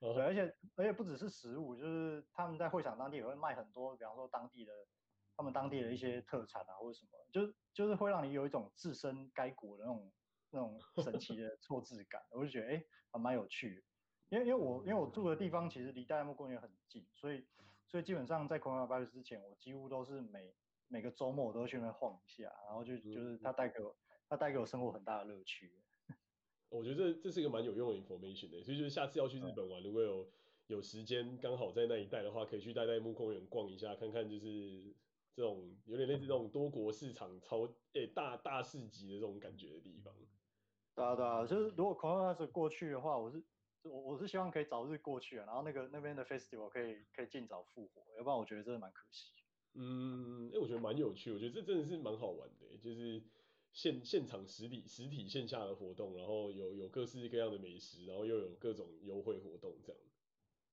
[0.00, 4.72] 对，而且而且不只是食物，就是他们在会场当地也会卖很多，比方说当地的。
[5.34, 10.12] 他们当地的一些特产啊，或者什么，就是就是会让你有一种置身该国的那种
[10.50, 13.82] 那种神奇的错置感，我就觉得哎，还蛮有趣的。
[14.28, 17.48] 因为因为我因为我住的地方其实离代代木公园很近，所以
[17.92, 20.54] 所以基本上在 coronavirus 之前，我几乎都是每
[20.88, 23.94] 每个周末我都去那边晃一下，然后就就是它带给我
[24.30, 25.84] 它带给我生活很大的乐趣。
[26.70, 30.26] 我觉得这这是一个蛮有用的 information 的，所以就是下次要去日本玩，如果有
[30.68, 34.96] 有时间刚好在那一带的话，可以去代代木公园逛一下，看看就是
[35.34, 40.14] 这种有点类似这种多国市场超诶、欸、大大市集的这种感觉的地方。
[40.94, 43.44] 对啊对啊，就是如果 Corona 过去的话，我是
[43.82, 49.32] 我我是希望可以早日过去啊，然后那个那边的 festival 可以可以尽早复活，要不然我觉得真的蛮可惜。
[49.74, 53.22] 嗯，哎、欸，我觉得蛮有趣，我觉得这真的是蛮好玩的，就是。
[53.74, 60.02] 现现场实体实体线下的活动，然后有有各式各样的美食，然后又有各种优惠活动，这样。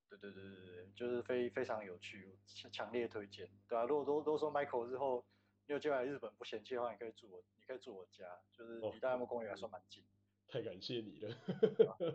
[0.10, 3.50] 对对对对对，就是非非常有趣，强强烈推荐。
[3.70, 5.24] 对啊，如果都都说 Michael 日后
[5.66, 10.04] 你有机会来日本不嫌弃的话，你可以住我，你可以住我家，就是离代代木公园还算蛮近。
[10.50, 11.36] 太感谢你了。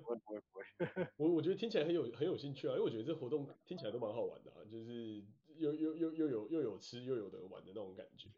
[0.03, 0.64] 不会不会不会。
[1.16, 5.25] 我我觉得听起来很有很有兴趣啊，因为我觉得这活动听起来都蛮好玩的啊，就是
[5.57, 8.29] 又又又又有又有吃又有得玩的那种感觉。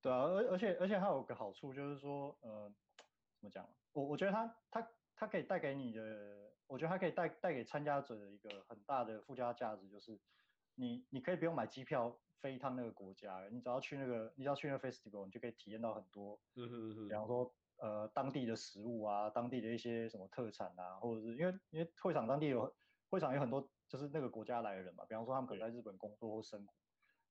[0.00, 2.68] 对啊，而而且而且还有个好处就是说，呃，
[3.40, 3.68] 怎么讲？
[3.92, 10.18] 我我觉得它它它可以带给你的，我觉得它可以带带给参加者的一个很大的附加价值，就是
[10.74, 17.54] 你你可以不用买机票飞一趟那个国家，你只要去那个你只要去那个 festival，你就可以体验到很多，嗯哼嗯哼，比方说
[17.86, 22.74] 呃当地的食物啊，当地的一些什么特产啊，或者是因为因为会场当地有
[23.10, 26.72] 会场有很多就是那个国家来的人嘛，比方说他们可能在日本工作或生活。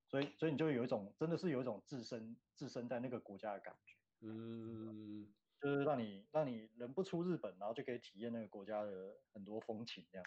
[0.05, 8.91] 所以，所以你就有一种，真的是有一种置身置身在那个国家的感觉，嗯， 就是让你让你人不出日本，然后就可以体验那个国家的
[9.33, 10.25] 很多风情，这样，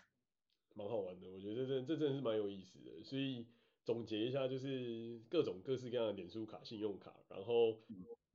[0.75, 1.31] 蛮好玩的。
[1.31, 3.03] 我觉得这真这真的是蛮有意思的。
[3.05, 3.47] 所以
[3.85, 7.79] 总结一下，就是各种各式各样的脸书卡、信用卡，然后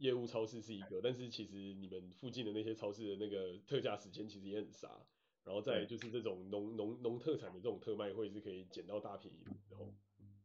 [0.02, 4.90] 业务超市是一个，但是其实你们附近的那些超市的那个特价时间其实也很杀，
[5.44, 9.94] 然后再就是这种农农农特产的这种特卖会是可以捡到大便宜的时候。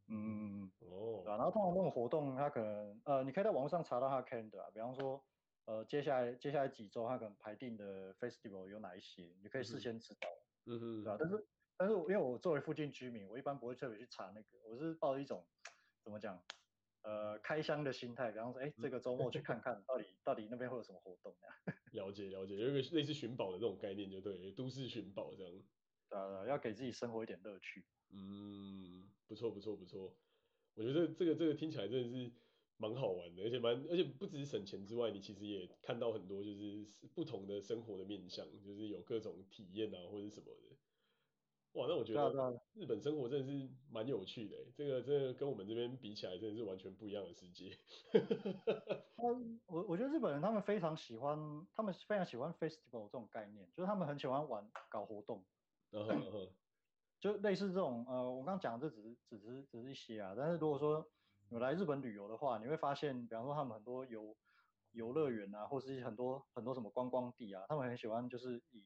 [0.09, 5.25] 嗯，哦，对啊，然后通常这种活动，它可能，呃，你可以在网络上查到它的 calendar 啊，比方说，
[5.65, 10.29] 呃，接下来接下来几周它可能排定的 festival 有哪一些，你可以事先知道，
[10.67, 15.45] 嗯哼，对啊，但是但是因为我作为附近居民，我一般不会特别去查那个，我是抱着一种
[16.05, 16.41] 怎么讲，
[17.07, 21.75] 呃，开箱的心态，比方说，哎，这个周末去 看看到底到底那边会有什么活动呀？
[21.93, 25.53] 了解了解，有一个类似寻宝的这种概念就对，都市寻宝这样，
[26.11, 27.87] 对啊，要给自己生活一点乐趣。
[28.11, 30.19] 嗯，不错不错不错，
[30.75, 32.33] 我觉得这个这个听起来真的是
[32.77, 40.76] 蛮好玩的，而且蛮而且不只是省钱之外，你其实也看到很多就是不同的生活的面向，就是有各种体验啊或者什么的。
[41.77, 47.77] 哇，那我觉得日本生活真的是蛮有趣的，这个这个跟我们这边比起来真的是完全不一样的世界。
[49.67, 51.39] 我我觉得日本人他们非常喜欢，
[51.75, 55.45] 他们非常喜欢 festival 这种概念，就是他们很喜欢玩搞活动。
[57.21, 61.07] 就类似这种，呃，我刚刚讲的这只是只是只是一些啊，但是如果说
[61.51, 64.37] 有来日本旅游的话，你会发现，比方说他们很多游
[64.93, 68.85] 游乐园啊，或是很多很多什么观光地啊，他们很喜欢就是以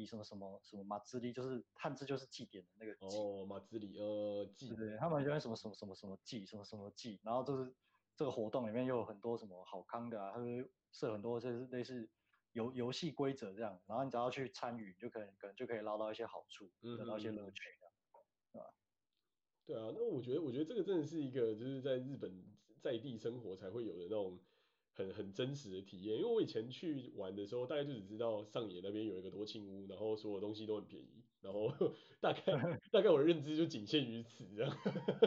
[0.00, 7.74] 以什么什么什么马兹里，就是汉字就是祭典的那个祭哦，马兹里呃祭，对对，他们喜欢什么什么什么什么祭，什么什么祭，然后就是
[8.16, 12.08] 这个活动里面又有很多什么好康的啊，他会设很多就是类似。
[12.52, 17.62] 游游戏规则这样，然后你只要去参与，就可能可能就可以捞到一些好处，得、嗯、到一些乐趣，
[18.50, 18.74] 对吧？
[19.64, 22.44] 对啊，那我觉得我觉得这个真的是一个就是在日本
[22.80, 24.36] 在地生活才会有的那种
[25.00, 26.18] 很很真实的体验。
[26.18, 31.72] 因为我以前去玩的时候，大概就只知道上野那边有一个多庆屋，然后所有东西都很便宜，然后
[32.20, 32.42] 大概
[32.92, 34.76] 大概我的认知就仅限于此这样。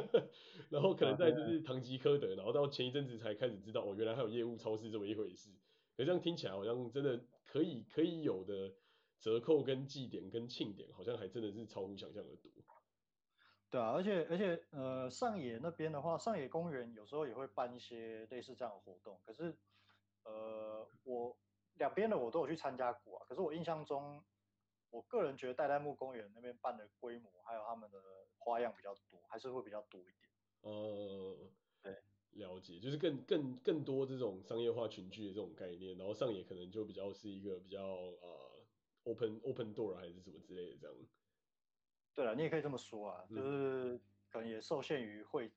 [0.69, 5.49] 然后可能在就是唐吉诃德，然后到前一阵子才开始知道哦，原来还有业务超市这么一回事。
[5.97, 8.73] 可这样听起来好像真的可以可以有的
[9.19, 12.51] 折扣跟祭典跟庆典，好像还真的是超乎想象的多。
[13.73, 19.19] 对啊，而且而且呃上野那边的话，上野公园有时候也会办一些类似这样的活动。
[19.25, 19.57] 可是
[20.25, 21.35] 呃我
[21.79, 23.25] 两边的我都有去参加过啊。
[23.27, 24.23] 可是我印象中，
[24.91, 27.97] 我个人觉得代代木公园那边办的规模还有他们的
[28.37, 30.29] 花样比较多，还是会比较多一点。
[30.61, 31.35] 呃，
[31.81, 31.97] 对。
[32.33, 38.67] 了解，就是更更更多这种商业化群聚的这种概念，然后上野可能就比较是一个比较呃
[39.05, 40.95] open open door 还是什么之类的这样。
[42.13, 43.99] 对了，你也可以这么说啊，就是
[44.29, 45.51] 可能也受限于会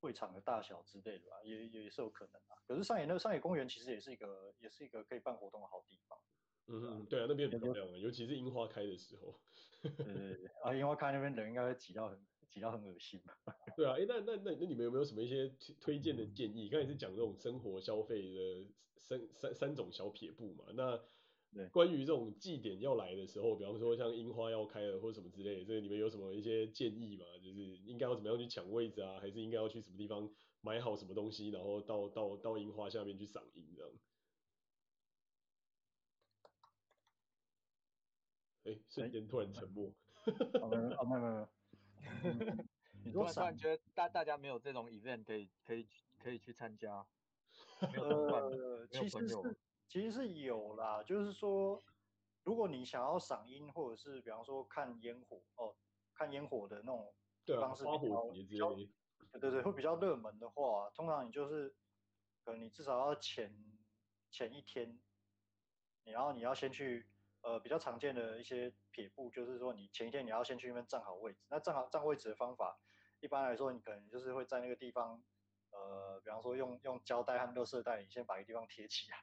[0.00, 2.56] 会场的大小之类的吧，也也是有可能啊。
[2.66, 6.18] 可是上野那个上野公园其实也是一个也是一个可以办活动的好地方。
[6.66, 9.38] 嗯嗯，对啊，那边很漂亮啊，尤其是樱花开的时候。
[9.82, 12.24] 对对对， 啊，樱花开那边人应该会挤到很。
[12.50, 13.20] 挤到很恶心
[13.76, 16.68] 对啊，哎、欸，那那那那你们有没有什么一些推推荐的建议？
[16.68, 18.68] 刚才是讲这种生活消费的
[19.00, 20.66] 三三三种小撇步嘛。
[20.72, 20.96] 那
[21.72, 27.24] 关于这种祭典要来的时候，比方说像樱花要开了或者什么之类的，这个你们有什么一些建议吗？
[27.42, 29.18] 就是应该要怎么样去抢位置啊？
[29.20, 30.28] 还是应该要去什么地方
[30.60, 33.90] 买好什么东西，然后到到到樱花下面去赏樱这样？
[38.64, 39.94] 哎，瞬间突然沉默。
[40.60, 41.48] 哦没有没有没有没有。
[43.04, 45.86] 你 突然觉得大大家没有这种 event 可以可以
[46.18, 47.06] 可以去参加？
[47.80, 49.34] 没有呃，其实是
[49.94, 51.80] 其实是有啦，就是说，
[52.42, 55.72] 如果你想要赏樱，或者是比方说看烟火哦，
[56.12, 57.14] 看烟火的那种
[57.60, 58.08] 方式比
[58.58, 58.70] 较，
[59.30, 61.76] 对对对对，会比较热门的话，通常你就是，
[62.44, 63.54] 可能你至少要前
[64.32, 65.00] 前一天，
[66.02, 67.08] 你然后你要先去，
[67.42, 71.46] 呃，比较常见的一些撇步，就是说你前一天你要先去那边站好位置。
[71.48, 72.80] 那站好站位置的方法，
[73.20, 75.22] 一般来说你可能就是会在那个地方，
[75.70, 79.16] 呃，比方说用用胶带和热色带，你先把一个地方贴起来，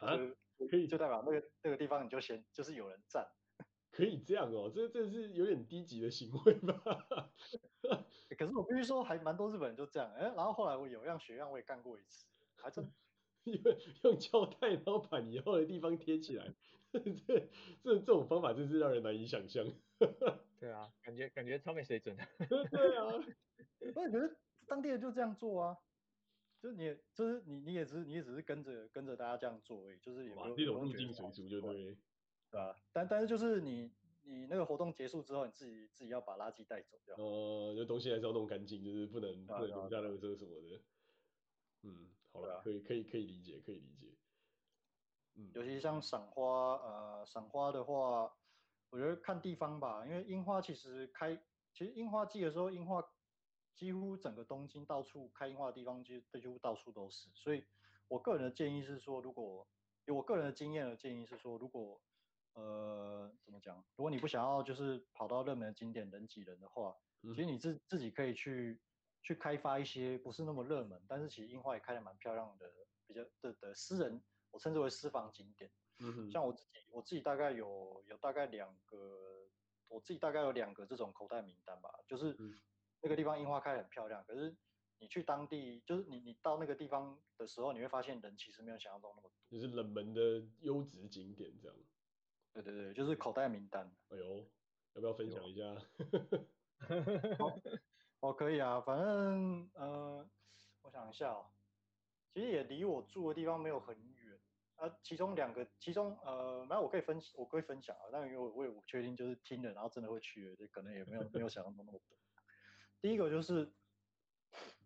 [0.00, 0.16] 啊，
[0.58, 3.26] 就可以就代表那个那个地方你就先就是有人站。
[3.92, 6.80] 可以这样哦，这这是有点低级的行为吧？
[8.38, 10.12] 可是我必须说，还蛮多日本人就这样。
[10.14, 12.24] 哎，然后后来我有样学样，我也干过一次，
[12.56, 12.84] 还真
[13.44, 13.54] 用
[14.04, 16.54] 用胶带，然后把你要的地方贴起来。
[16.92, 17.00] 这
[17.82, 19.66] 这这种方法真是让人难以想象。
[20.58, 22.24] 对啊，感觉感觉超没水准的。
[22.70, 23.10] 对啊，
[23.78, 25.76] 不是，可是当地人就这样做啊。
[26.60, 31.96] 就你，就是你，你也只是，你也只是跟着跟着大家这样做而已，就是也没有这种入境随俗就对。
[32.50, 33.90] 对啊，但但是就是你
[34.22, 37.16] 你那个活动结束之后，你自己自己要把垃圾带走掉。
[37.16, 40.82] 呃，这东西还是要弄干净，就是不能不能留下垃圾什么的。
[41.82, 44.08] 嗯，好了，可以可以可以理解，可以理解。
[45.36, 48.36] 嗯，尤其像赏花，呃，赏花的话，
[48.90, 51.34] 我觉得看地方吧，因为樱花其实开，
[51.72, 53.00] 其实樱花季的时候，樱花
[53.80, 57.30] 几乎整个东京到处开樱花的地方，几几乎到处都是。
[57.34, 57.64] 所以
[58.08, 59.66] 我个人的建议是说，如果
[60.04, 61.98] 有我个人的经验的建议是说，如果
[62.52, 63.82] 呃，怎么讲？
[63.96, 68.78] 如果你不想要就是跑到热门的景点人挤人的话，嗯、其实你自自己可以去
[69.22, 72.70] 去开发一些不是那么热门，但是其实樱花也开得蛮漂亮的，
[73.06, 75.70] 比较的的私人，我称之为私房景点。
[76.00, 79.48] 嗯，像我自己，我自己大概有有大概两个，
[79.88, 82.36] 我自己大概有两个这种口袋名单吧，就是
[83.02, 84.56] 那个地方樱花开得很漂亮，可是
[84.98, 91.76] 你去当地，就是你你到那个地方的时候，你会发现人其实没有想象中那么多，就是冷门的优质景点这样。
[92.52, 93.90] 对对对，就是口袋名单。
[94.08, 94.38] 哎呦，
[94.94, 95.62] 要不要分享一下？
[97.38, 97.62] 哦，
[98.20, 100.28] 哦，可以啊，反正呃，
[100.82, 101.46] 我想一下哦，
[102.34, 104.38] 其实也离我住的地方没有很远
[104.74, 104.98] 啊。
[105.02, 108.02] 其中两个，其中呃，没有我可以分，我可以分享啊。
[108.12, 112.18] 但因为我我也不确定，就是听了然后真的会去，就可能也没有没有想象中那么多。
[113.00, 113.72] 第一个就是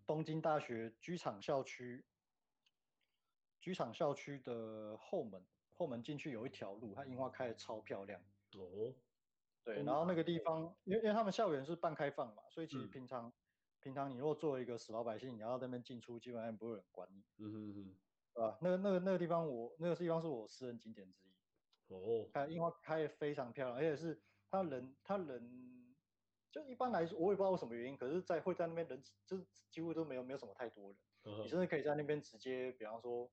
[0.07, 2.05] 东京大学居场校区，
[3.61, 5.45] 居场校区的后门。
[5.77, 8.21] 后门进去有一条路，它樱花开的超漂亮。
[8.57, 8.95] 哦，
[9.65, 13.33] 对，然后那个地方，因为因为他们校园是半开放嘛，所以其实平常、嗯、
[13.81, 17.25] 平常你如果作为一个死老百姓，你要在那边进出，基本上不会有人管你。
[17.39, 17.97] 嗯哼哼，
[18.35, 18.57] 对吧？
[18.61, 21.35] 那个那个那个地方我，我那个地方是我私人景点之一。
[21.89, 25.74] 哦，看樱花开的非常漂亮，而且是它人它人，
[26.55, 29.37] 就一般来说，我也不知道为什么原因，可是在会在那边人就
[29.69, 30.97] 几乎都没有没有什么太多人。
[31.25, 33.29] 嗯、你甚至可以在那边直接，比方说。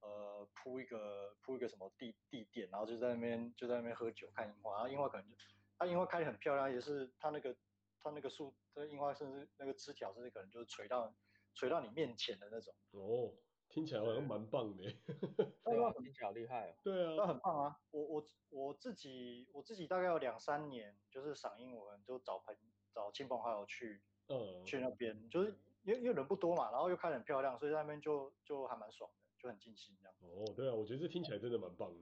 [0.00, 5.34] 呃，铺一个铺一个什么地地垫，然后就在那边就在那边喝酒看樱花，然后樱花可能就
[5.76, 7.52] 它樱花开得很漂亮，也是它那个
[8.00, 11.12] 它那个树，这个樱花甚至那个枝条甚至可能就是垂到
[11.56, 12.72] 垂到你面前的那种。
[12.92, 13.34] 哦，
[13.78, 14.82] 听起来好像蛮棒的。
[15.64, 16.74] 对啊，听起来好厉害哦。
[16.82, 17.80] 对啊，那很棒啊！
[17.92, 22.56] 我我我自己我自己大概有两三年，就是赏樱，我们就找朋
[22.92, 29.16] 找亲朋好友去，嗯，去那边，就是因为因为人不多嘛，然后又开得很漂亮，所以在那边就就还蛮爽的。
[29.38, 30.14] 就很尽兴这样。
[30.22, 32.00] 哦，对啊，我觉得这听起来真的蛮棒的。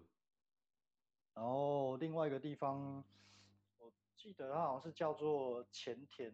[1.35, 3.05] 然后另外一个地方，
[3.77, 6.33] 我记得它好像是叫做前田，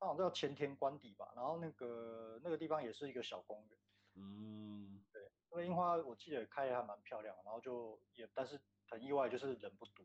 [0.00, 1.30] 它好像叫前田官邸吧。
[1.36, 3.78] 然后那个那个地方也是一个小公园。
[4.14, 10.04] 嗯，对，那个樱花我记得开的还蛮漂亮，然后就也但是很意外，就是人不多。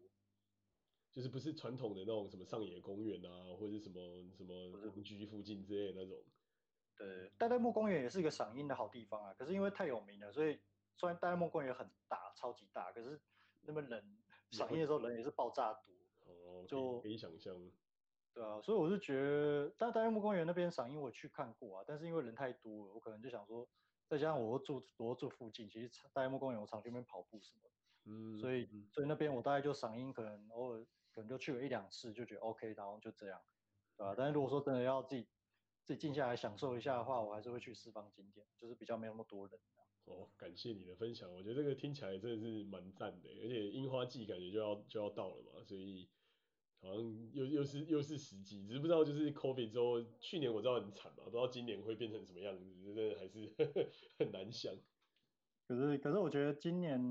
[1.12, 4.00] 就是不是传统的那种什么上野公园啊，或者什么
[4.36, 4.54] 什么
[4.94, 6.24] 邻居附近之类的那种。
[6.96, 9.34] 对，代代木公园也是一个赏樱的好地方啊。
[9.34, 10.60] 可是因为太有名了，所以
[10.96, 13.20] 虽然代代木公园很大，超级大，可是
[13.62, 14.18] 那么人
[14.52, 15.94] 赏樱的时候人也是爆炸多。
[16.26, 17.56] 哦，就可以想象。
[18.34, 23.68] 对啊，所以我是觉得，但代代木公园那边赏樱我去看过啊，但是因为人太多了，我可能就想说，
[24.08, 33.42] 再加上我住我住附近，其实代代木公园我常去那边跑步什么的，嗯，所以所以那边我大概就赏樱，可能偶尔可能就去了一两次，就觉得 OK，然后就这样，
[33.96, 34.16] 对吧？
[34.18, 35.28] 但是如果说真的要自己。
[35.84, 39.58] 自己静下来享受一下的话，我还是会去四方景点，就是比较没有那么多人。
[40.04, 46.10] 哦，感谢你的分享，我觉得这个听起来真的是蛮赞的，而且樱花季感觉就要就要到了嘛，所以
[46.82, 54.74] 好像又又是又是时机，只是不知道就是 COVID 之后，去年我知道很惨嘛，不知道今年会变成什么样子，真的还是呵 呵很难想。
[55.68, 57.02] 可是可是我觉得今年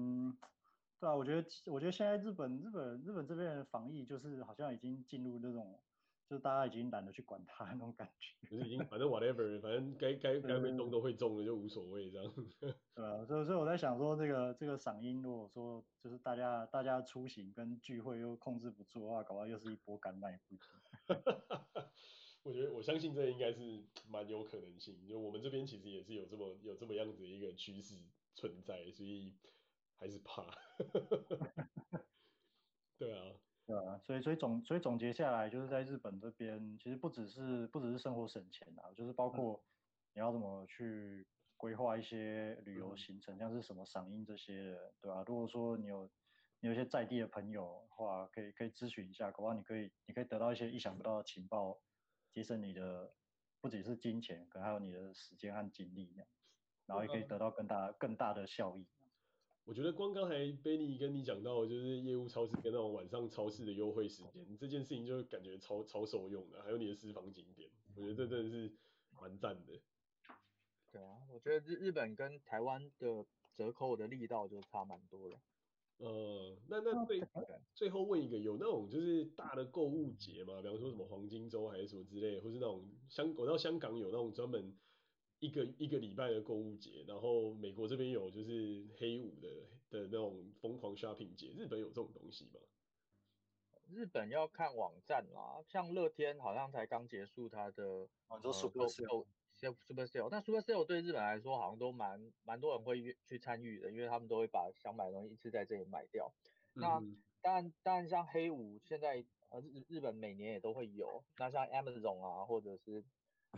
[0.98, 5.82] 对啊，我觉得我觉得现在日本日本日本这边的防疫就是好像已经进入那种，
[6.28, 12.32] 就是大家已经懒得去管它那种感觉，就是已经反正 whatever，反正该该 该会中都会中的就无所谓这样。
[12.94, 20.56] 对啊，所以所以我在想说，这个这个嗓音如果说就是大家大家出行跟聚会又控制不住的话，搞不好又是一波感染也不。
[22.42, 27.94] 我觉得我相信这应该是蛮有可能性，就我们这边其实也是有这么有这么样子的一个趋势
[28.34, 29.34] 存在，所以。
[29.98, 30.44] 还是怕，
[32.98, 33.32] 对啊，
[33.66, 39.60] 对啊，所以所以总所以总结下来，就是在日本这边，其实不只是不只是生活省钱啊，就是包括
[40.14, 45.24] 你要怎么去规划一些旅游行程，嗯、像是什么赏樱这些，对吧、啊？
[45.26, 46.08] 如果说你有
[46.60, 51.80] 你有一些在地的朋友的话，可以可以咨询一下，恐怕你可以你可以得到一些意想不到的情报，
[52.30, 53.12] 节省你的
[53.60, 56.14] 不仅是金钱，可能还有你的时间和精力，
[56.86, 58.86] 然后也可以得到更大更大的效益。
[59.66, 68.72] 我觉得光刚才 Benny 跟你讲到，就是业务超市跟那种晚上超市的优惠时间，这件事情就感觉超超受用的，还有你的私房景点，我觉得这真的是
[69.20, 69.72] 蛮赞的。
[70.92, 75.36] 对啊，我觉得日日本跟台湾的折扣的力道就差蛮多的。
[75.98, 77.20] 呃，那那最
[77.74, 80.62] 最后问一个，有那种就是大的购物节吗？
[80.62, 84.78] 比方说什么黄金周还是什么之类，或是那种香我知道香港有那种专门。
[85.38, 89.48] 一个一个礼拜的购物节，然后美国这边有就是黑五的
[89.90, 92.60] 的那种疯狂 shopping 节，日本有这种东西吗？
[93.88, 97.84] 日本要看网站啦，像乐天好像才刚结束它的，
[98.28, 106.32] 哦，说 super sale，super sale，但 super sale 对日本来说好像都蛮蛮多人会去参与的，因为他们都会把想买的东西一次在这里买掉。
[106.74, 107.00] 嗯、那
[107.42, 113.04] 当然当然像黑五现在呃日日本每年也都会有，那像 Amazon 啊或者是。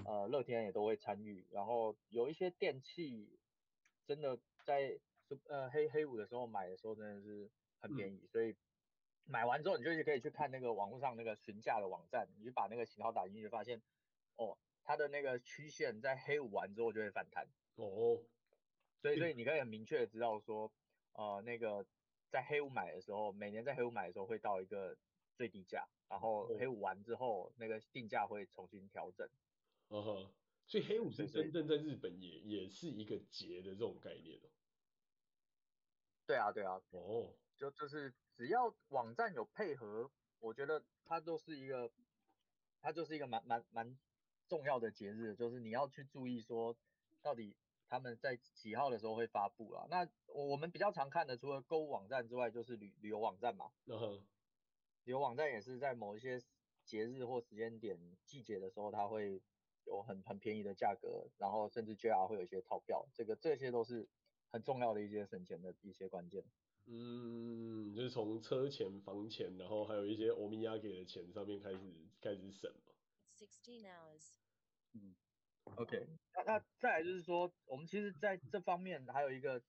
[0.05, 3.39] 呃，乐天也都会参与，然后有一些电器
[4.07, 4.99] 真的在
[5.49, 8.57] 呃黑黑五的时候买的时候真的是很便宜，嗯、所以
[9.25, 13.83] 买完之后你就可以去看那个网络上那个询价的网站，你就把那个型号打进去，发现
[14.37, 17.47] 哦，它的那个曲线在黑五完之后就会反弹。
[17.77, 18.19] 哦，
[19.03, 20.73] 所以所以你可以很明确的知道说，
[21.13, 21.85] 呃那个
[22.31, 24.97] 在黑五买的时候，每年在黑五买的时候会到一个
[25.37, 29.29] 最低价，然后黑五完之后那个定价会重新调整。
[29.89, 30.30] 哦哈，uh huh.
[30.66, 34.49] 所以黑五是真正在日本也也是一个节的这种概念哦。
[36.26, 36.74] 对啊，对啊。
[36.91, 37.01] 哦。
[37.01, 37.30] Oh.
[37.57, 41.91] 就就是只要网站有配合，我觉得它都是一个，
[42.80, 43.99] 它就是一个蛮蛮蛮
[44.47, 46.76] 重要的节日，就是你要去注意说，
[47.20, 47.57] 到底
[47.89, 49.89] 他们在几号的时候会发布了？
[49.91, 53.72] 那我们比较常看的，除了购物网站之外，就是旅旅游网站嘛。
[53.86, 54.18] 嗯哼、uh。
[54.18, 54.22] Huh.
[55.05, 56.41] 旅游网站也是在某一些
[56.84, 59.43] 节日或时间点、季节的时候，它会。
[59.89, 64.07] 有很很便宜的价格，然后甚至 JR 会有一些套票，这个这些都是
[64.53, 66.45] 很重要的一些省钱的一些关键。
[66.84, 71.78] 嗯，就是从车钱、房钱，然后还有一些欧米亚给的钱上面开始
[72.20, 72.93] 开始省嘛。
[73.34, 74.32] Sixteen hours。
[74.93, 75.14] 嗯
[75.64, 79.62] ，OK，那那再来就是说，我们其实在这方面还有一个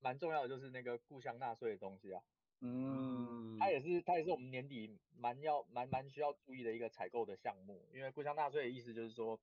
[0.00, 2.22] 蛮重要的，就是那个故乡纳税的东西啊。
[2.66, 9.38] 嗯，它也是，它也是我们年底蛮要蛮蛮需要注意的一个采购的项目，因为故乡纳税的意思就是说，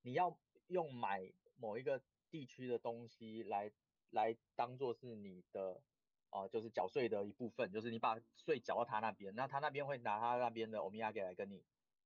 [0.00, 0.34] 你要
[0.68, 3.70] 用买某一个地区的东西来
[4.08, 5.82] 来当做是你的
[6.30, 11.62] 啊、呃，就是缴税的一部分，就是你把税缴到他那边，那他那边会拿他那边的欧米亚给来跟你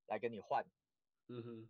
[0.08, 0.66] 来跟你换，
[1.28, 1.68] 嗯哼，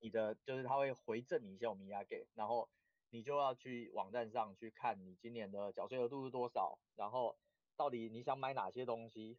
[0.00, 2.68] 你的就是他会回赠你一些欧米亚给，然后
[3.08, 7.34] 你就要去网站上去看你今年的缴税额度是多少，然后。
[7.76, 9.38] 到底你想买哪些东西，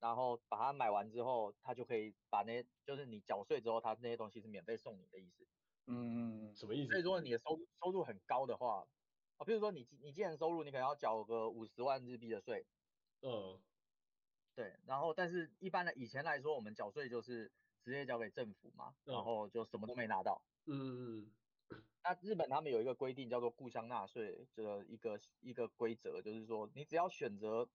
[0.00, 5.46] 然后把它买完之后，他就可以把那些，就是你缴税之后，他那些东西是免费送你的意思。
[5.86, 6.90] 嗯，什么意思？
[6.90, 8.86] 所以如果你的收收入很高的话，
[9.36, 12.66] 啊，比如说你你既然收入你可能要缴个五十万日币的税。
[13.22, 13.62] 嗯。
[14.54, 17.52] 对，然后但是一般的以前来说，我们缴税就是
[17.84, 20.42] 直接交给政府嘛，然后就什么都没拿到。
[20.64, 21.32] 嗯嗯嗯。
[22.08, 27.68] 那日本他们有一个规定叫做故乡纳税的一个一个规则，就是说你只要选择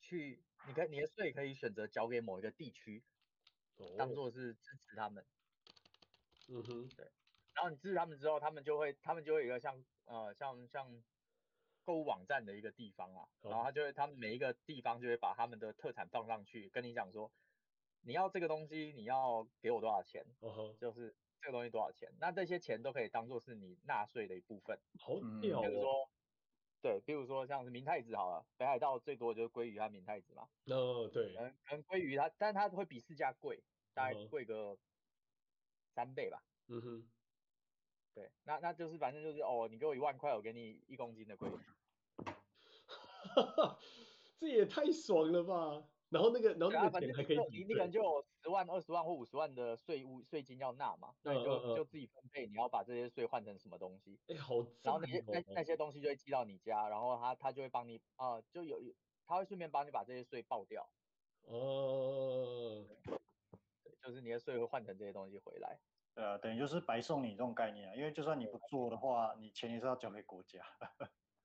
[0.00, 3.02] 去，你可以你的税可以选择交给某一个地区，
[3.96, 5.26] 当做是支持他们。
[6.46, 7.10] 嗯哼，对。
[7.54, 11.02] 然后你支持他们之后，他们就会他们就会有一个像呃像像
[11.82, 17.32] 购物网站的一个地方啊，然后他就会他们每一个地方就会把他们的特产放上去，跟你讲说
[18.02, 20.24] 你要这个东西你要给我多少钱，
[20.78, 21.16] 就是。
[21.40, 22.12] 这个东西多少钱？
[22.20, 24.78] 那这些钱都可以当做是你纳税的一部分。
[25.00, 25.62] 好屌哦！
[25.62, 26.10] 比如说，
[26.82, 30.48] 对，比如说像是明太子好了，北海道最多就是鲑鱼和明太子嘛。
[30.66, 31.34] 哦，对。
[31.34, 33.64] 可能可能鲑鱼它，但它会比市价贵，
[33.94, 34.78] 大概贵个
[35.94, 36.42] 三倍吧。
[36.68, 37.10] 嗯哼。
[38.14, 41.60] 对，那那就是反正就是哦，你给我一万块，我给你一公斤的鲑鱼。
[44.40, 45.88] 这也太爽了吧！
[46.10, 54.18] 然后那个，然后那个钱还可以你你可能就有十万、二十万或五十万的税务税金要纳嘛，那你就、嗯、就自己分配，你要把这些税换成什么东西？
[54.28, 58.80] 哎、欸，好、哦，然后那些那那些东西就会寄到你家，然后他他就会帮你啊、呃，就有
[59.26, 60.88] 他会顺便帮你把这些税报掉。
[61.42, 62.86] 哦，
[63.84, 65.78] 对，就是你的税会换成这些东西回来。
[66.14, 70.64] 对啊，等于就是白送你这种概念啊，因为就算你不做的话，你钱也是要交给国家。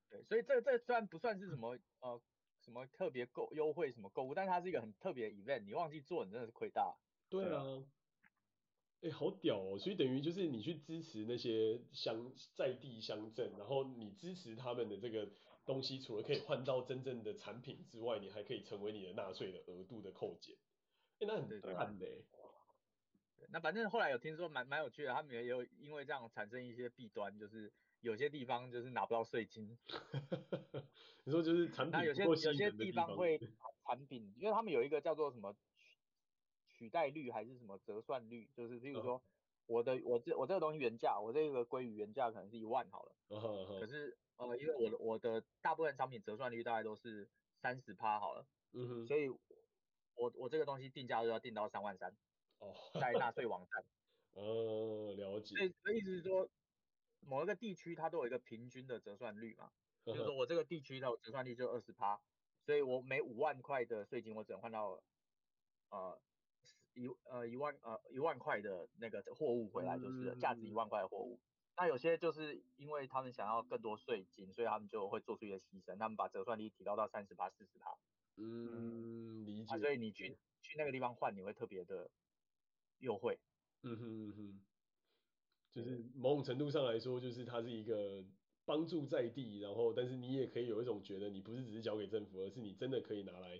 [0.09, 2.21] 对，所以这这虽然不算是什么 呃。
[2.63, 6.95] 什么特别购优惠什么购物，但是它是一个很特别的 event，你忘记做，你真的是亏大。
[7.29, 7.63] 对啊，
[9.01, 9.77] 哎、欸，好屌哦！
[9.77, 15.29] 所以等于就是你去支持那些乡在地乡镇，然后你支持他们的这个
[15.65, 20.55] 东西，除了可以换到真正的产品之外，你还可以成为你的纳税的额度的扣减。
[21.19, 22.07] 哎、欸，那很赚的。
[23.49, 27.71] 那反正后来有听说蛮蛮有趣的，他们也有因为这样产生一些弊端，就是。
[28.03, 29.77] 有些地方就是拿不到税金，
[31.23, 33.39] 你说就是产品那有些有些地方会
[33.85, 35.55] 产品，因为他们有一个叫做什么
[36.67, 39.23] 取代率还是什么折算率，就是譬如说
[39.67, 43.15] 我的我这我这个东西原价，我这个鲑鱼原价可能是一万好了，
[43.79, 47.29] 可是呃因为我的我的大部分商品折算率大概都是
[47.61, 52.13] 三十趴好了，嗯哼，所以我我这个东西定价都要定到三万三，
[52.59, 53.85] 哦，在纳税网站，
[54.35, 56.49] 呃，了解，所以所以意思是说。
[57.27, 59.71] 某一个地区它都有一个平均的折算率嘛，
[60.05, 62.19] 就是说我这个地区的折算率就二十趴，
[62.65, 65.01] 所以我每五万块的税金我只能换到
[65.89, 66.21] 呃
[66.93, 71.39] 一呃一万呃一万块的那个货物回来，就是价值一万块的货物。
[71.75, 77.97] 那有些就是因为他们想要更多税金，所以他们就会做出一些牺牲，他们把折算率提高到三十八、四十趴。
[78.35, 79.73] 嗯，理解。
[79.73, 82.11] 啊，所以你去去那个地方换，你会特别的
[82.99, 83.39] 优惠。
[83.81, 84.65] 嗯哼嗯哼。
[85.73, 88.23] 就是某种程度上来说，就是它是一个
[88.63, 93.59] 帮助在地，然后但是你也可以有一种觉得你不是只是交给政府，而是你真的可以拿来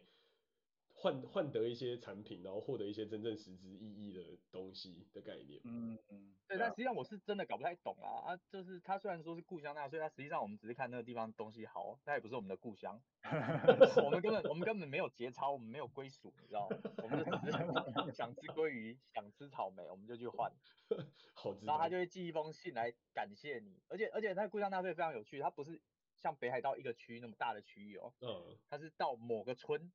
[1.04, 4.24] 换换得一些产品，然后获得一些真正实质意义的
[4.54, 5.60] 东西的概念。
[5.66, 12.97] 嗯嗯，对，但实际上我是真的搞不太懂啊啊，就是它虽然说是故乡纳税，它实际上我们只是看那个地方东西好，它也不是我们的故乡。
[14.01, 16.78] 我们根本我们根本没有节操，我们没有归属，你知道吗？
[17.04, 20.49] 我们就只是想吃鲑鱼，想吃草莓，我们就去换。
[21.36, 25.82] 好，然后他就会寄一封信来感谢你，而且而且他故乡纳税非常有趣，它不是
[26.16, 29.91] 像北海道一个区域那么大的区域哦，嗯，它是到某个村，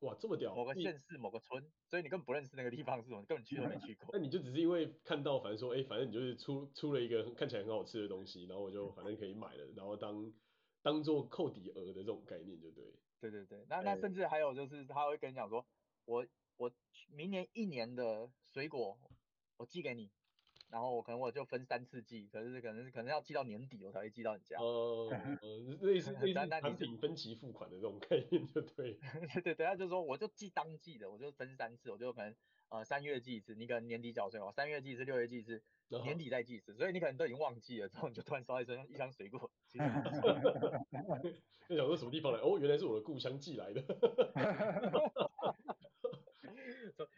[0.00, 4.10] 哇，这么屌，某个县市某个村，所以你根本不认识那个地方是什么，你根本去都没去过。
[4.12, 10.32] 那你就只是因为看到，反正说，哎，反正你就是出出了一个看起来很好吃的东西，然后我就反正可以买了，然后当。
[10.82, 12.84] 当做扣底额的这种概念就对。
[13.20, 15.66] 对对对，那那甚至还有就是他会跟你讲说，
[16.04, 16.24] 我
[16.58, 16.70] 我
[17.08, 18.96] 明年一年的水果
[19.56, 20.12] 我寄给你，
[20.76, 24.60] 然后我可能我就分三次寄，可是可能可能要寄到年底我才会寄到你家。
[24.60, 25.38] 哦、呃，
[25.80, 28.92] 类似 类似产品分期付款的这种概念就对。
[29.32, 32.36] 对对等下就说我就寄当季的，我就分三次，我就可能
[32.68, 35.62] 呃三月寄一次，你可能年底缴税哦，三月寄一次，六月寄一次。
[36.02, 39.84] 年底再寄一次，所以你可能都已经忘记了，之后你就突然收到一箱一箱水果， 其实
[41.68, 42.40] 就想说什么地方来？
[42.40, 43.80] 哦，原来是我的故乡寄来的。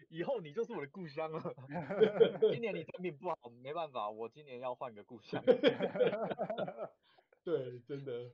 [0.09, 1.55] 以后你就是我的故乡了。
[2.51, 5.43] 今年你产品不好，没办法，我今年要换个故乡。
[7.45, 8.31] 对，真的。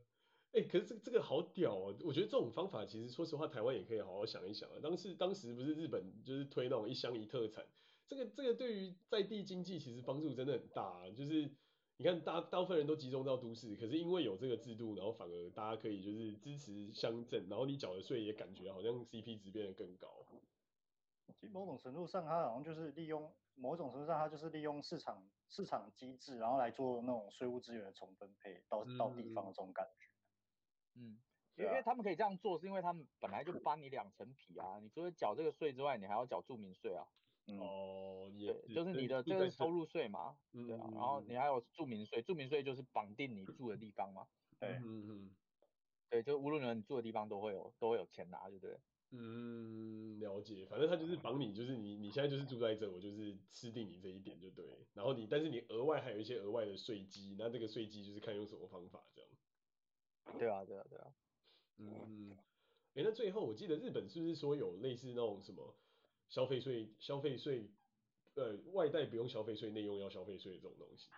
[0.52, 1.96] 哎、欸，可是这这个好屌哦！
[2.04, 4.76] 我觉得这种方法其实说实话，台湾也可以好好想一想啊。
[4.80, 7.64] 当时当时不是日本就是推那种一乡一特产。
[8.06, 11.50] 这个这个对于在地经济其实帮助真的很大啊，就是
[11.96, 20.23] 你看大大部分人都集中到都市，可是因为有这个制度，然后反而大家可以就是支持乡镇，然后你缴的税也感觉好像 CP 值变得更高。
[21.44, 30.08] 其实某种程度上，它好像就是利用某种程度上，它就是利用市场市场机制，然后来做那种税务资源的重分配到到地方的这种感觉。
[30.94, 31.20] 嗯，
[31.56, 37.06] 因为因为他们可以这样做，是因为他们本来就帮你两层皮啊，你除了缴这个税之外，你还要缴住民税啊。
[37.46, 44.26] 嗯、哦，也就是你的这个是收入税嘛，嗯、对啊，然后你还有住民税，住民税就是绑定你住的地方嘛，
[44.58, 45.36] 对，嗯嗯，
[46.08, 48.80] 对，就无论你住的地方都会有都会有钱拿，对不对？
[49.16, 59.30] 嗯，了解，反正他就是绑你，就是你你现在就是住在这，我就是吃定你这一点就对，然后你但是你额外还有一些额外的税基，那这个税基就是看用什么方法这样。
[60.38, 61.14] 对啊，对啊，对啊，
[61.78, 62.36] 嗯，
[62.94, 65.76] 哎，那最后我记得日本是不是说有类似那种什么？
[66.30, 67.70] 消费税、消费税，
[68.34, 71.08] 呃，外带不用消费税，内用要消费税这种东西。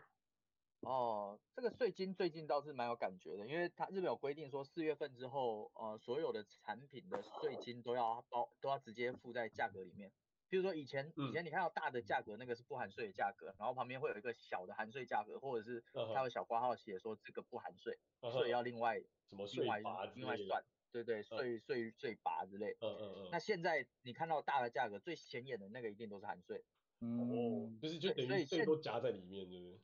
[0.80, 10.12] 哦，这个税金最近倒是蛮有感觉的，因为它日本有规定说，四月份之后，呃，所有的产品的税金都要包，都要直接付在价格里面。
[10.48, 15.82] 比如说以前，以前你看到大的价格，那个是不含税的价格，然后旁边会有一个小的含税价格，或者是
[16.14, 17.98] 它有小括号写说这个不含税，
[18.30, 19.80] 税要另外什么另外
[20.14, 20.64] 另外算。
[20.92, 22.76] 对对，税税税拔之类。
[22.80, 23.28] 嗯嗯嗯。
[23.32, 26.64] 那现在你看到大的价格最显眼的那个一定都是含税。
[27.00, 27.78] 嗯。
[27.82, 29.80] 就是就等于税都夹在里面，对不对？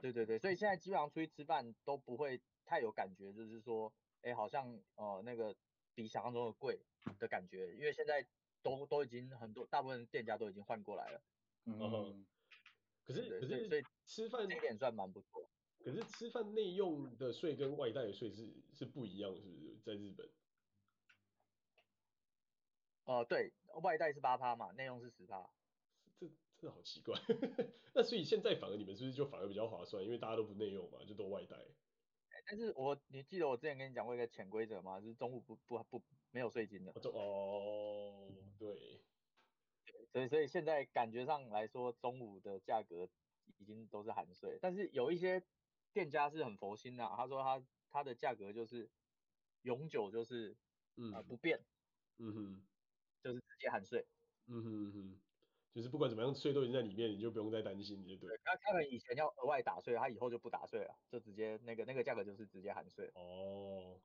[0.00, 3.92] 对对对，所以现在基本上出去吃饭都不会太有感觉，就是说，
[4.22, 5.54] 哎，好像呃那个
[5.94, 6.78] 比想象中的贵
[7.18, 8.24] 的感觉，因为现在
[8.62, 11.22] 都都已经很多大部分店家都已经换过来了。
[11.64, 12.26] 嗯哼。
[13.04, 15.48] 可是可是所以吃饭这点算蛮不错。
[15.78, 19.76] 可是吃饭内用的税跟外带的税是是不一样，是不是？
[19.84, 20.26] 在日本？
[23.04, 25.48] 哦、呃，对外带是八趴嘛，内用是十趴。
[26.58, 27.14] 这真的好奇怪。
[27.94, 30.02] 那所以现在反而你们是不是就反而比较划算？
[30.04, 31.56] 因为大家都不内用嘛，就都外带。
[32.48, 35.00] 但是我你记得我之前跟你讲过一个潜规则吗？
[35.00, 36.92] 就是中午不不不没有税金的。
[36.92, 38.28] 哦，
[38.58, 39.04] 对。
[40.12, 43.08] 所以所以现在感觉上来说，中午的价格
[43.58, 45.42] 已经都是含税，但是有一些
[45.92, 48.90] 店家是很佛心的，他说他他的价格就是
[49.62, 50.56] 永久就是
[50.96, 51.66] 嗯、呃、不变，
[52.18, 52.68] 嗯哼，
[53.22, 54.06] 就是直接含税，
[54.46, 55.22] 嗯哼嗯哼，
[55.76, 58.30] 就是不管怎么样税都已经在里面，你就不用再担心，就对。
[58.46, 63.10] 那，他他们以前要额外打税，他以后就不打税了，就直接那个那个价格就是直接含税。
[63.14, 64.00] 哦，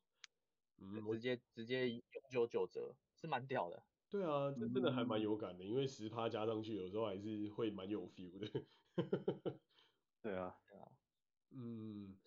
[0.82, 3.82] 嗯，直接直接永久九折，是蛮屌的。
[4.10, 8.66] 对啊，这真的还蛮有感的，嗯、因为十趴加上去，有时候还是会蛮有 feel 的。
[10.22, 10.92] 对啊，对啊，
[11.52, 12.20] 嗯，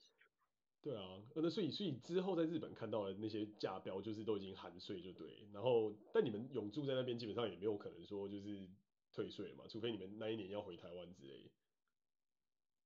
[0.81, 5.47] 对啊，那所以所以之后在日本看到的那些价标，就是都已经含税就对。
[5.53, 8.67] 然后，但你们永住在那边，基本上也没有可能说就是
[9.15, 11.51] 退税嘛，除非你们那一年要回台湾之类。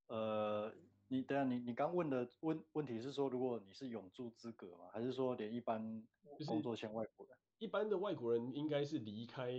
[0.09, 0.73] 呃，
[1.09, 4.89] 你等下你你刚问的问问题是说，如果你是永住资格吗？
[4.93, 6.07] 还是说连一般
[6.47, 7.37] 工作签外国人？
[7.59, 9.51] 一般的外国人应该是离开，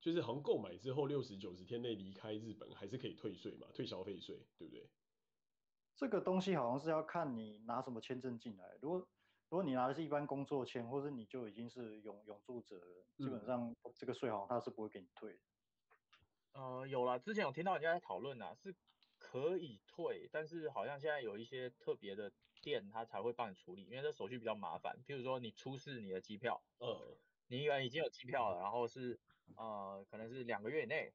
[0.00, 4.90] 就是好像购买之后六十九十天内离开日本，还是可以退税嘛，退消费税，对不对？
[5.96, 8.78] 这个东西好像是要看你拿什么签证进来。
[8.80, 8.98] 如果
[9.48, 12.80] 如果你拿的是一般工作签，或是你就已经是永永住者，
[13.16, 15.40] 基本上这个税好像他是不会给你退的。
[16.52, 18.74] 呃，有了，之前有听到人家在讨论啊，是
[19.18, 25.02] 可以退，但是好像现在有一些特别的店，他才会帮你处理，因为这手续比较麻烦。
[25.06, 27.18] 譬如说你出示你的机票，呃。
[27.46, 29.18] 你原来已经有机票了，然后是
[29.56, 31.12] 呃，可能是两个月以内，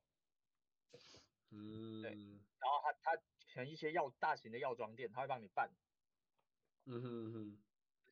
[1.50, 3.16] 嗯，对，然后他他
[3.54, 5.72] 可能一些药大型的药妆店，他会帮你办，
[6.86, 7.65] 嗯哼哼，直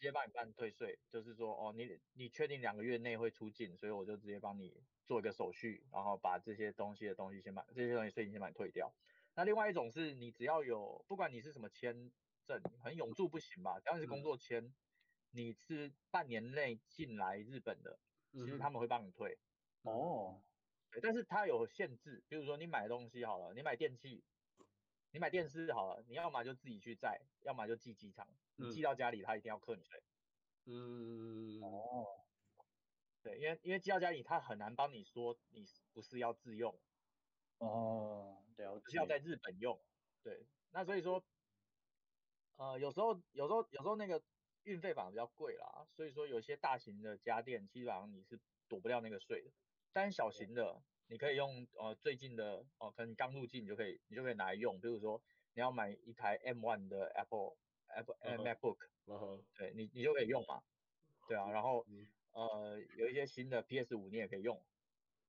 [0.03, 8.93] 接帮你办退税，就是说哦，你你确定两个月内会出境，所以我就直接帮你做一个手续，然后把这些东西的东西先把这些东西税金先把你退掉。
[9.33, 12.11] 那另外一种是你只要有，不管你是什么签
[12.45, 14.75] 证，很永住不行吧，只要是工作签，嗯、
[15.31, 17.97] 你是半年内进来日本的。
[18.35, 19.37] 其实他们会帮你退，
[19.83, 20.41] 哦，
[20.89, 24.23] 对，但是它有限制，比如说你买东西好了，你买电器，
[25.13, 30.03] 你买电视好了，你要么就自己去载，要么就寄机场，你寄到家里他一定要扣你税。
[30.65, 32.25] 嗯，哦，
[33.21, 36.77] 对，因为因为寄到家里他很难帮你说你不是要自用，
[37.59, 39.79] 哦，了解，是要在日本用，
[40.23, 41.23] 对，那所以说，
[42.57, 44.21] 呃，有时候有时候有时候那个。
[44.65, 48.39] 运费反而比较贵啦，所以说有些大型的家电基本上你是
[48.69, 49.51] 躲不掉那个税的，
[49.91, 55.21] 但是小型的你可以用呃最近的哦、呃，可能你刚入境你就可以你就可以拿来用，比如说
[55.53, 57.55] 你要买一台 M1 的 Apple
[57.87, 58.43] Apple、uh huh.
[58.43, 59.43] MacBook，、uh huh.
[59.57, 60.63] 对你你就可以用嘛，
[61.27, 61.85] 对啊，然后
[62.31, 64.63] 呃有一些新的 PS5 你也可以用，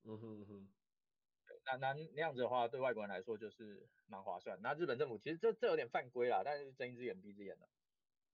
[0.04, 0.68] 嗯哼嗯哼，
[1.66, 7.68] 那那那样子的话对外国人来说就是蛮划算，那日本政府其实这这有点犯规啦，但是睁一只眼闭一只眼的。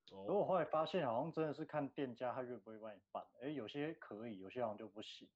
[0.09, 5.29] 可我后来发现，好像真的是看店家他愿不愿意帮你办，哎，有些可以，有些好像就不行。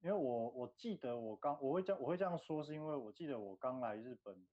[0.00, 4.46] 因为我我记得我刚我会这样我会这样说，是因为我记得我刚来日本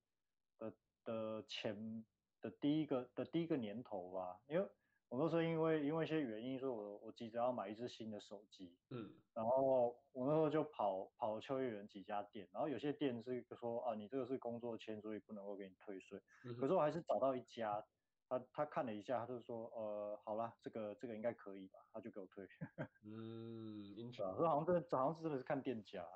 [0.57, 0.73] 的
[1.03, 2.05] 的前
[2.41, 4.69] 的第一个的第一个年头吧，因为
[5.09, 17.85] 我那时候因为因为一些原因，所以我我急着要买一只新的手机，嗯，然后我那时候就跑跑秋叶原几家店，然后有些店是说啊，你这个是工作签，所以不能够给你退税，嗯、可是我还是找到一家。
[18.31, 22.47] 他他看了一下，他就说，呃，好啦，这个这个应该可以吧，他就给我退。
[23.03, 26.07] 嗯，对啊，所以好像真的，好像是真的是看店家。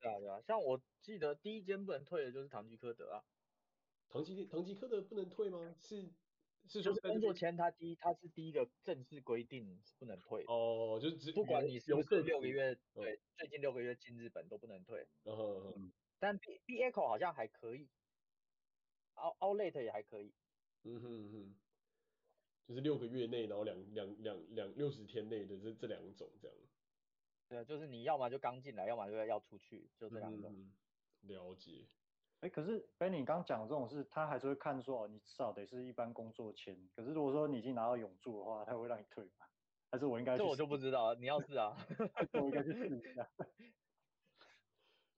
[0.00, 3.22] 对啊对啊，像我记得第一间不能退的就是唐吉诃德啊。
[4.08, 5.72] 唐吉唐吉诃德不能退吗？
[5.78, 6.12] 是
[6.66, 10.52] 是就是工作签，他第一他是第一个正式规定是不能退的。
[10.52, 15.06] 哦，就是不管你是不是六个月，对，嗯、最近六个月进日本都不能退。
[15.22, 15.92] 嗯嗯嗯。
[16.18, 17.88] 但 B B Echo 好像还可以
[19.14, 20.34] ，Out Outlet 也还可以。
[20.86, 21.54] 嗯哼
[22.66, 26.56] 就是六个月内，然后两两两两六十天内的这这两种这样。
[27.48, 30.52] 对，就是你要么就刚进来，要么就要出去，就这两种。
[30.52, 30.72] 嗯，
[31.22, 31.86] 了解。
[32.40, 36.76] 哎，可是 Benny 你刚刚讲的这种事，他还是会看说，哦，你至少得是一般工作签。
[36.94, 39.46] 可是如果说你已经拿到永住的话，他会让你退吗？
[39.90, 40.36] 还是我应该？
[40.36, 41.76] 这我就不知道，你要是啊，
[42.34, 43.28] 我应该去试一下。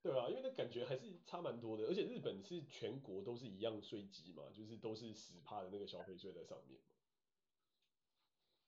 [0.01, 6.80] 对啊，因为那感觉还是差蛮多的，而且日本是全国都是一样税基嘛，就是都是十趴的那个消费税在上面，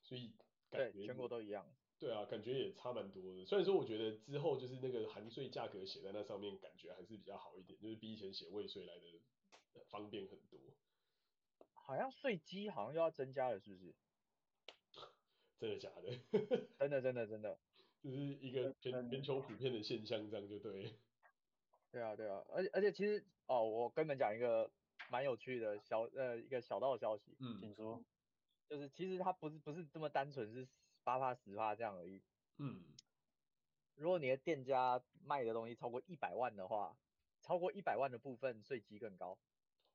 [0.02, 0.32] 所以
[0.70, 1.64] 感觉全国都一样。
[1.98, 3.44] 对啊，感觉也差蛮多的。
[3.44, 10.58] 虽然说我觉得之后就是那个含税价格写在那上面，感觉还是比较好一点，就是比以前写未税来的方便很多。
[11.74, 13.94] 好像税基好像又要增加了，是不是？
[15.60, 16.10] 真的假的？
[16.78, 17.58] 真的真的真的，
[18.02, 20.90] 就是一个全全球普遍的现象，这样就对。
[21.90, 24.70] 对啊对啊，而且而且其实哦，我跟你们讲一个
[25.10, 28.02] 蛮有趣的小呃一个小道消息，嗯，请说，
[28.68, 30.68] 就是其实它不是不是这么单纯是。
[31.02, 32.22] 八趴十趴这样而已。
[32.58, 32.84] 嗯，
[33.94, 36.94] 如果你的店家卖的东西超过一百万的话，
[37.40, 39.38] 超过一百万的部分税基更高。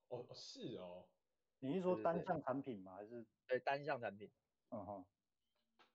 [0.08, 1.06] 哦，是哦。
[1.60, 2.96] 你是说单项产品吗？
[2.96, 3.24] 还是？
[3.48, 4.32] 对，单项产品。
[4.72, 5.06] 嗯哼。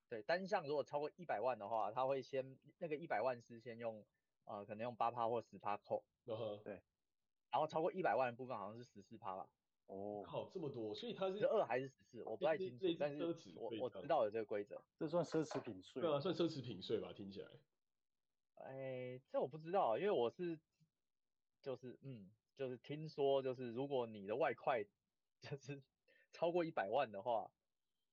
[0.09, 4.07] 对，单项如果超过一百万的话，他会先那个一百万是先用
[4.45, 6.05] 呃可能用八趴或十趴扣。
[6.64, 6.82] 对。
[7.51, 9.49] 然后超过一百万的部分好像是十四趴吧。
[9.86, 12.22] 哦，靠，这么多，所以它是十二还是十四？
[12.22, 13.24] 我不太清楚，但是
[13.57, 14.80] 我我知道有这个规则。
[14.97, 16.01] 这算奢侈品税？
[16.01, 17.49] 对啊，算奢侈品税吧，听起来。
[18.55, 20.57] 哎，这我不知道，因为我是
[21.61, 24.84] 就是嗯，就是听说就是如果你的外快
[25.41, 25.82] 就是
[26.30, 27.51] 超过一百万的话，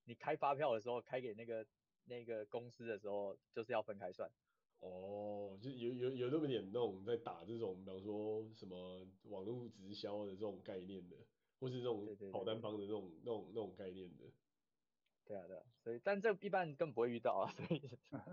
[0.06, 1.64] 你开发票的时候开给那个
[2.06, 4.32] 那个公司的时候，就是要分开算。
[4.80, 11.16] 哦，就有有有那么点那种在打这种，比方说什么网络直销的这种概念的。
[11.60, 14.26] 或是这种跑单帮的那种那种那种概念的，
[15.26, 17.82] 对啊对啊，所以但这一般更不会遇到啊， 所以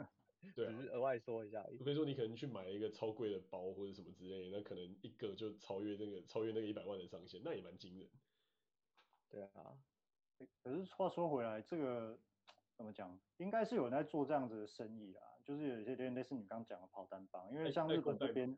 [0.55, 1.67] 对啊，只是额外说一下。
[1.79, 8.07] 除非说你可能去买一个超贵的包或者什么之类的，那可能一个就超越那个超越那个一百万的上限，那也蛮惊人。
[9.31, 9.79] 对啊，
[10.63, 12.19] 可是话说回来，这个
[12.77, 13.19] 怎么讲？
[13.39, 18.57] 应该是有人在做这样子的生意啊，就是有一些点类似你刚刚讲的跑单帮，因为像日本这边。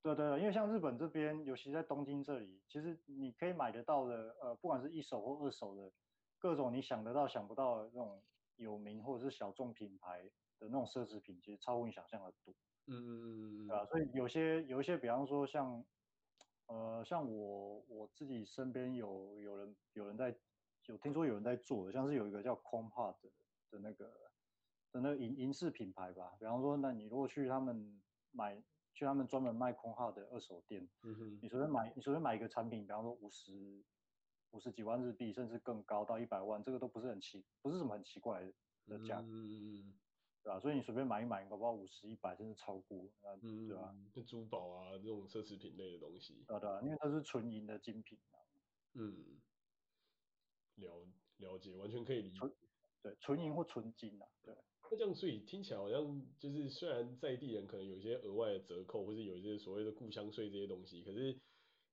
[0.00, 5.92] 对对对，因为像日本这边，尤其在东京这里，其实你可以买得到的，呃，不管是一手或二手的，
[6.38, 8.22] 各种你想得到、想不到的那种
[8.54, 10.22] 有名或者是小众品牌
[10.60, 12.54] 的那种奢侈品，其实超乎你想象的多。
[12.86, 15.84] 嗯嗯嗯嗯，对吧，所以有些有一些，比方说像，
[16.68, 20.34] 呃，像我我自己身边有有人有人在，
[20.86, 23.28] 有听说有人在做的，像是有一个叫 Compa 的
[23.72, 24.27] 的那个
[24.92, 28.62] 的那个银银饰品牌吧，比方说，那你如果去他们买。
[28.94, 33.80] 去他们专门卖空号的二手店，嗯哼，你随便买，你随便买一个产品，比方说五十
[34.50, 38.40] 五十几万日币，甚至更高到一百万，这个都不是很奇，不是什么很奇怪
[38.88, 39.98] 的价格，嗯嗯
[40.42, 40.58] 对吧、啊？
[40.58, 43.08] 所以你随便买一买，搞不好五十、一百甚至超过，
[43.40, 43.94] 嗯，对吧、啊？
[44.12, 48.42] 就珠宝啊这种奢侈品类的东西，对对、啊，因为它是纯银的精品、啊、
[48.94, 49.40] 嗯，
[50.74, 52.40] 了了解，完全可以理解，
[53.00, 54.56] 对，纯银或纯金啊，对。
[54.90, 61.38] 那这样，所以听起来好像就是，虽然在地人可能有一些额外的折扣，或是有一些所谓的故乡税这些东西，可是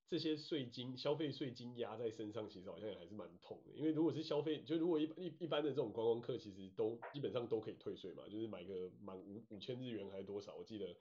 [0.08, 3.74] 这些税金、消费税金压在身上，其实好像也还是蛮痛的。
[3.76, 10.96] 因为如果是消费，就如果一一一般的这种观光客，其实都基本上都可以退税嘛，就是买个满五五千日元还是多少，我记得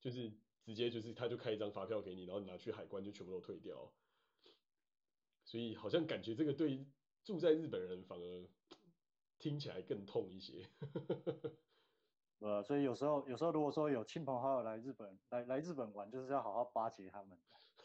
[0.00, 0.30] 就是
[0.64, 3.90] 直接就是他就开一张发票给你，然后你拿去海关就全部都退掉。
[5.44, 6.84] 所以好像感觉这个对
[7.24, 8.48] 住在日本人反而。
[9.38, 10.66] 听起来更痛一些，
[12.40, 17.38] 呃，所以有时候有时候如果说有亲朋好友来日本来来日本玩，就是要好好巴结他们，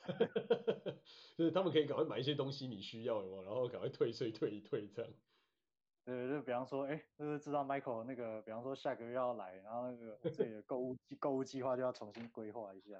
[1.37, 5.11] 就是他们可以赶快买一些东西你需要的嘛，然后赶快退税退一退这样。
[6.05, 12.99] 对，就比方说，哎，就是知道 Michael 那个，比方说下个月要来，然后那个这里的购物购物计划就要重新规划一下。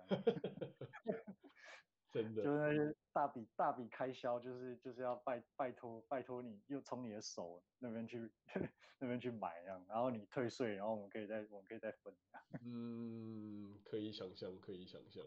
[2.13, 8.31] 真的，就是那些大笔大笔开销，就是就是要拜拜托拜托你，又从你的手那边去
[8.99, 12.13] 那边去买这样，然后你退税，然后我们可以再我们可以再分。
[12.63, 15.23] 嗯，可以想象，可以想象。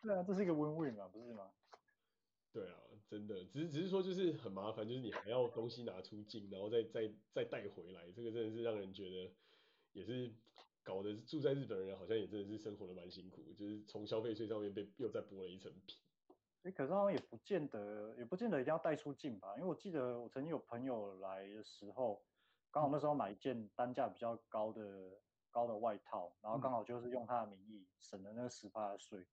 [0.00, 1.50] 对啊，这是一个 win-win 嘛，不是吗？
[2.52, 2.78] 对啊，
[3.08, 9.34] 真的，只是只是说就是很麻烦，就是你还要东西拿出境，然后再再再带回来，这个真的是让人觉得
[9.92, 10.32] 也是
[10.84, 15.98] 搞得住在日本人好像也真的是生活的蛮辛苦，就是从消费税上面被又再剥了一层皮。
[16.68, 19.54] 哎，可是好像也不见得，也不见得一定要带出境吧？
[19.56, 22.22] 因为我记得我曾经有朋友来的时候，
[22.70, 24.82] 刚好那时候买一件单价比较高的
[25.50, 29.26] 高的外套，然后刚好就是用他的名义省了那个十八的税。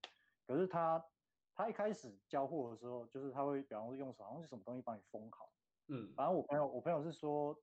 [0.47, 1.03] 可是他
[1.53, 5.51] 他一开始交货的时候，就是他会比方说用什么，好像是什么东西帮你封好。
[5.88, 7.53] 嗯，反正我朋友我朋友是说，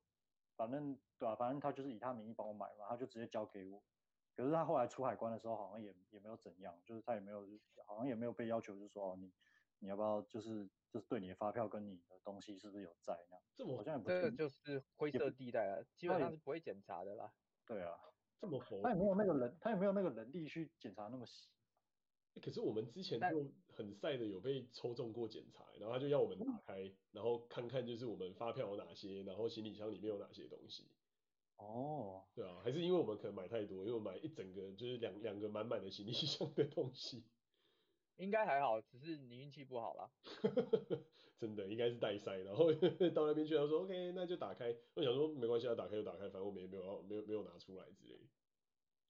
[0.55, 3.83] 反正对啊，反正他就是以他名义帮我买嘛，他就直接交给我。
[4.37, 7.47] 可是他后来出海关的时候，好像也也没有怎样，就是他也没有，
[7.87, 9.33] 好像也没有被要求，就是说哦你。
[9.83, 13.45] 你要不要就是就是对你的发票跟你的东西是不是有在那样？
[13.57, 17.33] 这么好像也不这个就是灰色地带啊，基本上是不会检查的啦。
[17.67, 17.93] 对啊，
[18.41, 21.49] 这么佛，他也没有那个人，他也没有那个能力去检查那么细。
[22.41, 30.87] 可是我们之前就很晒的有被抽中过检查，然后他就要我们打开，然后看看就是我们发票有哪些，然后行李箱里面有哪些东西。
[31.57, 37.25] 哦，对啊，还是因为我们可能买太多，因为我买一整个就是两两个满满的行李箱的东西。
[38.23, 40.11] 应该还好，只是你运气不好啦。
[41.37, 42.73] 真的应该是带塞，然后
[43.13, 44.73] 到那边去，他说 OK，那就打开。
[44.95, 48.31] 我想说没关系要，打开就打开，反正我们也没有没有没有拿出来之类。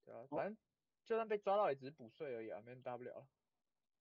[0.06, 0.56] 对啊，反正
[1.04, 3.28] 就算被抓到也只是补税而已啊，没大不了。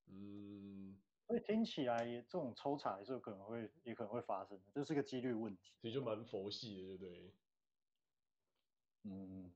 [0.07, 0.97] 嗯，
[1.27, 5.73] 所以听起来这种抽查也是有可能会也可能会发生的，这是个几率问题。
[5.81, 7.35] 所以就蛮佛系的，对不对？
[9.03, 9.53] 嗯，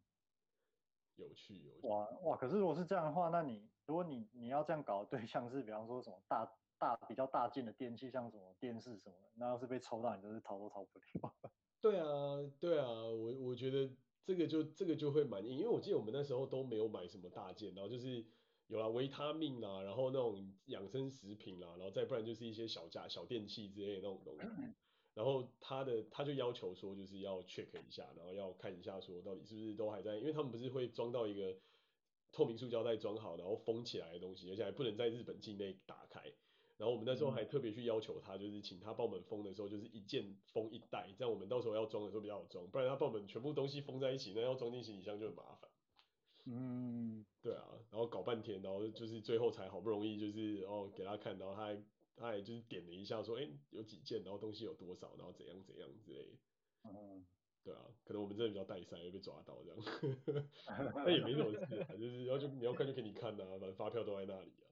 [1.16, 1.88] 有趣有趣。
[1.88, 11.36] 哇哇，可是如果是这样的话，那你如果你你要这样搞的对象是比方说什么大大比较大件的电器，像什么电视什么的，那要是被抽到，你就是逃都逃不了。
[11.82, 12.06] 对啊
[12.60, 13.90] 对啊，我我觉得
[14.24, 18.26] 这个就这个就会蛮硬，因为我记得我们那时候都没有买什么大件，然后就是
[18.68, 24.48] 有了维他命啦，然后那种养生食品啦，然后再不然就是一些小家小电器之类的那种东西。
[25.14, 31.56] 然后他的他就要求说，就是要 check 一下，然后要看一下说到底是不是都还在，因为他们不是会装到一个
[32.36, 36.22] 透明塑胶袋装好，然后封起来的东西，而且还不能在日本境内打开。
[36.78, 45.72] 然后我们那时候还特别去要求他，就是请他帮我们封的时候，就是一件封一袋，这样我们到时候要装的时候比较好装，不然他帮我们全部东西封在一起，那要装进行李箱就很麻烦。
[46.46, 51.82] 嗯，对啊，然后搞半天，然后就是最后才好不容易就是哦给他看，然后他还。
[52.18, 56.38] 他也就是点了一下，说，哎、欸，有几件，然后东西有多少，然后怎样怎样之类的。
[56.86, 57.26] 嗯，
[57.66, 59.78] 对啊，可能我们真的比较带塞，会被抓到这样。
[60.96, 64.70] 那也没什么事啊，就是然后就你要看就给你看呐、啊，反正发票都在那里啊。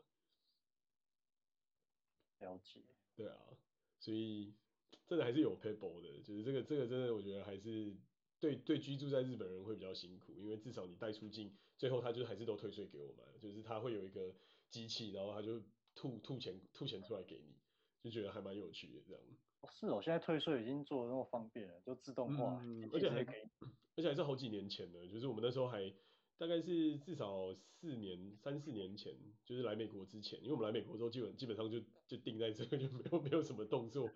[2.46, 2.82] 了解。
[3.16, 3.36] 对啊，
[4.00, 4.54] 所以
[5.08, 7.98] 真的还是有 paper 的，就是这个这个真的我觉得还是
[8.40, 14.36] 对对居住在日本人会比较辛苦，因为至少你带出境，最后他就还是都退税给我们，就是他会有一个
[14.70, 15.62] 机器，然后他就。
[15.96, 17.56] 吐吐钱吐钱出来给你，
[18.02, 19.22] 就觉得还蛮有趣的这样。
[19.72, 23.42] 是哦，现在退税已经做的那么方便了，就自动化，嗯、而且还可以，
[23.96, 25.94] 而且还是好几年前的，就是我们那时候还
[26.38, 34.10] 大概是至少四年三四年前，就是来美国之前，因为我们来美国之后基本基本上就就定在这个，就没有没有什么动作。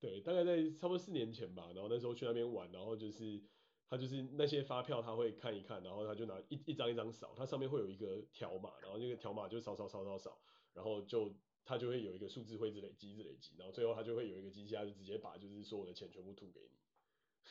[0.00, 3.42] 对，大概在差不多四年前吧，然后那时候去那边玩，然后就是
[3.88, 10.38] 他就是那些发票他会看一看，然后他就拿一一张一张扫，它上面会有一个条码，然后那个条码就扫扫扫扫扫。
[10.74, 11.34] 然后就
[11.68, 16.60] 他就会有一个数字会一直累积，一直累积，然后最后他就会有一个机器，他就直接把就是所有的钱全部吐给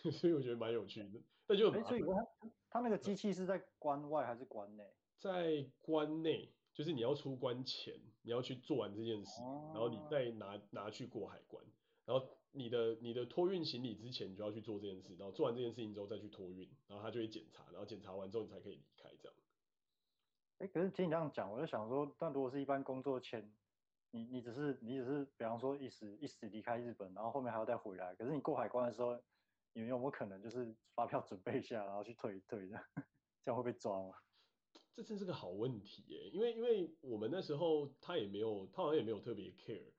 [0.04, 1.22] 你， 所以我觉得蛮有趣的。
[1.46, 1.84] 但就很。
[1.84, 4.92] 所以他他那个机器是在关外还是关内？
[5.20, 7.94] 在关内，就是你要出关前，
[8.24, 9.40] 你要去做完这件事，
[9.72, 11.64] 然后你再拿拿去过海关，
[12.06, 19.38] 然后你的你的托运行李之前你就要去做这件事，然后做完这件事情之后再去托运，然后他就会检查，然后检查完之后你才可以离开这样。
[20.58, 23.48] 哎，可是听你这样讲，我就想说，但如果是一般工作签，
[24.12, 29.16] 你你只是你只是，比方说一时一时离开日本，然后后面还要再回来，可是你过海关的时候，
[29.74, 32.84] 你们有没有可能就是 发票准备一下，然后去退一退这样，
[33.44, 34.16] 这样会被抓吗？
[34.96, 39.94] 这真是个好问题耶，因为因为我们那时候他也没有，他好像也没有特别 care，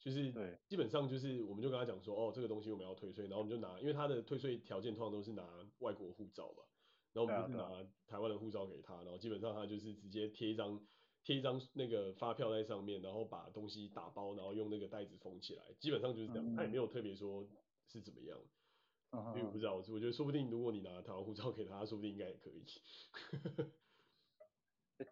[0.00, 5.44] 就是对，基本上就是我们就跟他讲说，哦，这个东西我们要退税，然后我们就拿，因为他的退税条件通常都是拿
[5.78, 6.64] 外国护照吧。
[7.12, 10.80] 然后我们就是拿台湾的护照给他，然后基本上他就是直接贴一张
[11.22, 17.46] 贴一张那个发票在上面，然后把东西打包，然后用那个袋子封起来，基本上就是这样，他也没有特别说
[17.86, 18.38] 是怎么样，
[19.34, 22.64] 因为我不知道，我觉得说不定如果你拿台湾护照给他，说不定应该也可以。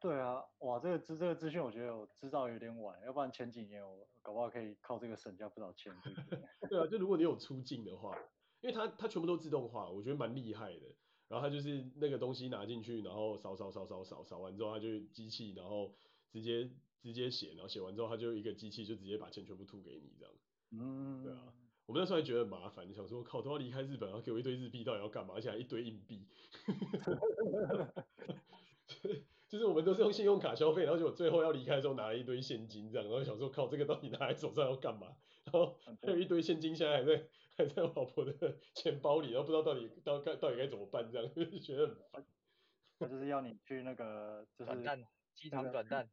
[0.00, 5.94] 对啊，哇，这个资这个资讯我觉得我知道有点晚，要不然前几年我搞不好可以靠这个省下不少钱。
[6.68, 8.14] 对 啊，就如果你有出境的话，
[8.60, 10.94] 因为它它全部都自动化，我觉得蛮厉害的。
[11.28, 15.94] 然后他就是那个东西拿进去，然后扫扫扫扫扫扫完之后，他就机器，然后
[16.30, 16.70] 直接
[17.02, 20.34] 直接写，然后写完之后，他就一个机器就直接把钱全部吐给你这样。
[20.70, 21.52] 嗯，对啊，
[21.84, 25.34] 我们那时候还觉得很麻烦，想说靠，都要离开日本，然后给我一堆日币，到底要干嘛？
[25.34, 26.26] 而且还一堆硬币。
[29.48, 35.08] 就是我们都是用信用卡消费，然后结果最后要离开的时候拿了一堆现金这样，然后想说靠，这个到底拿在手上要干嘛？
[35.44, 37.28] 然后还有一堆现金现在还在。
[37.58, 42.24] 还在我老婆的钱包里，然后不知道到底到该到底该怎么办，这样就觉得很烦。
[43.00, 45.04] 他就是要你去那个就是转蛋，
[45.34, 46.08] 机场转蛋，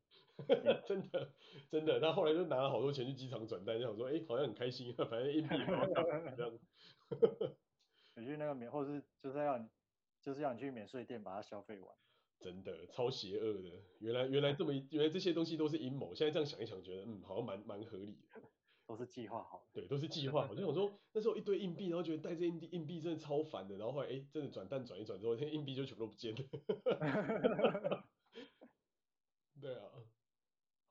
[0.47, 1.31] 真的
[1.69, 1.99] 真的。
[1.99, 5.55] 他后来就拿了好多钱去机场转蛋，就想说，哎、欸，好像很开心啊， 反正硬币
[6.35, 6.59] 这样。
[8.17, 9.67] 你去那个免，或是就是要你
[10.21, 11.95] 就是要你去免税店把它消费完。
[12.39, 13.69] 真的超邪恶的，
[13.99, 18.41] 原来原来这么原来这些东西都是阴谋，现在这样想一想，觉得嗯好像蛮蛮合理的，
[18.85, 19.65] 都是计划好的。
[19.81, 20.53] 对，都是计划好。
[20.55, 26.41] 就想说 那时候一堆硬币，然后觉得带这些硬币硬币真的超烦的，然后后来哎真的转蛋转一转之后，那些硬币就全部都不见了。
[29.61, 29.89] 对啊，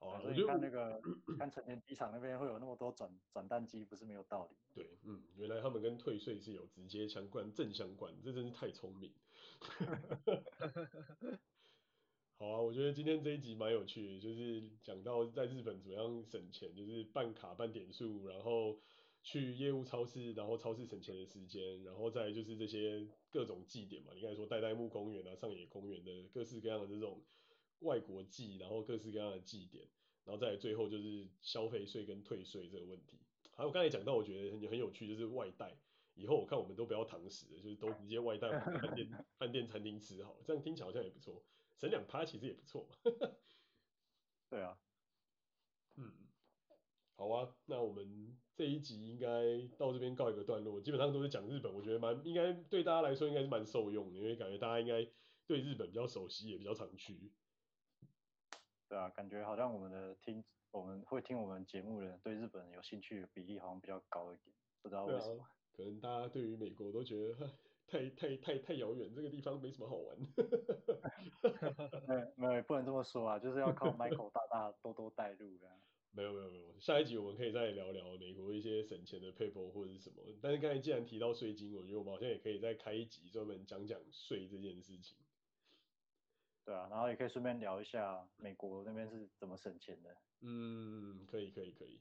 [0.00, 1.00] 好啊，所以你看那个
[1.38, 4.56] 看成田机场那边会有那么多转转蛋机，不是没有道理。
[4.74, 9.14] 对，嗯，原来他们跟退税是有直接相关正相关，这真是太聪明。
[12.36, 18.76] 好啊，我觉得今天这一集蛮有趣的，就是讲到在日本怎么样省钱，就是办卡办点数，然后
[19.22, 27.22] 去业务超市，然后超市省钱的时间，然后再就是这些各种祭点嘛，你刚才说代代木公园啊、上野公园的各式各样的这种
[27.80, 29.86] 外国祭，然后各式各样的祭点，
[30.24, 33.20] 然后再最后就是消费税跟退税这个问题。
[33.52, 35.76] 还有刚才讲到，我觉得很很有趣，就是外带。
[36.16, 39.08] 以后我看我们都不要堂食了，就是都直接外带饭店、
[39.38, 41.42] 饭店餐厅吃好，这样听起来好像也不错，
[41.76, 42.88] 省两趴其实也不错。
[44.50, 44.78] 对啊，
[45.96, 46.12] 嗯，
[47.16, 55.04] 好啊，那我们这一集应该到这边告一个段落，基本上都是讲日本，我觉得蛮应该对大家来说应该是蛮受用的，因为感觉大家应该
[55.46, 57.32] 对日本比较熟悉，也比较常去。
[58.88, 65.44] 对啊，感觉好像我们的听我们会听我们节目的人对日本有兴趣的比例好像比较高一点，不知道为什么。
[65.72, 67.50] 可能大家对于美国都觉得
[67.86, 70.18] 太太太太遥远，这个地方没什么好玩。
[72.08, 75.70] 没没有，不能这么说啊，就是要靠 Michael 大大多多带路啊。
[76.16, 80.22] 没有没有没有，下一集我们可以再聊聊美国一些省钱的 paper 或者是什么。
[80.40, 85.18] 但是刚才既然提到税金，我觉得我们好像也可以再开一集专门讲讲税这件事情。
[86.64, 90.16] 对啊，然后也可以顺便聊一下美国那边是怎么省钱的。
[90.40, 92.00] 嗯，可以可以可以。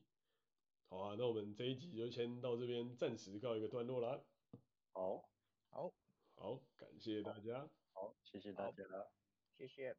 [0.89, 4.21] 好啊，那我们这一集就先到这边，暂时告一个段落啦。
[4.93, 5.27] 好，
[5.73, 5.91] 好，
[6.35, 7.67] 好，感谢大家。
[7.93, 8.83] 好，谢谢大家，
[9.57, 9.97] 谢谢。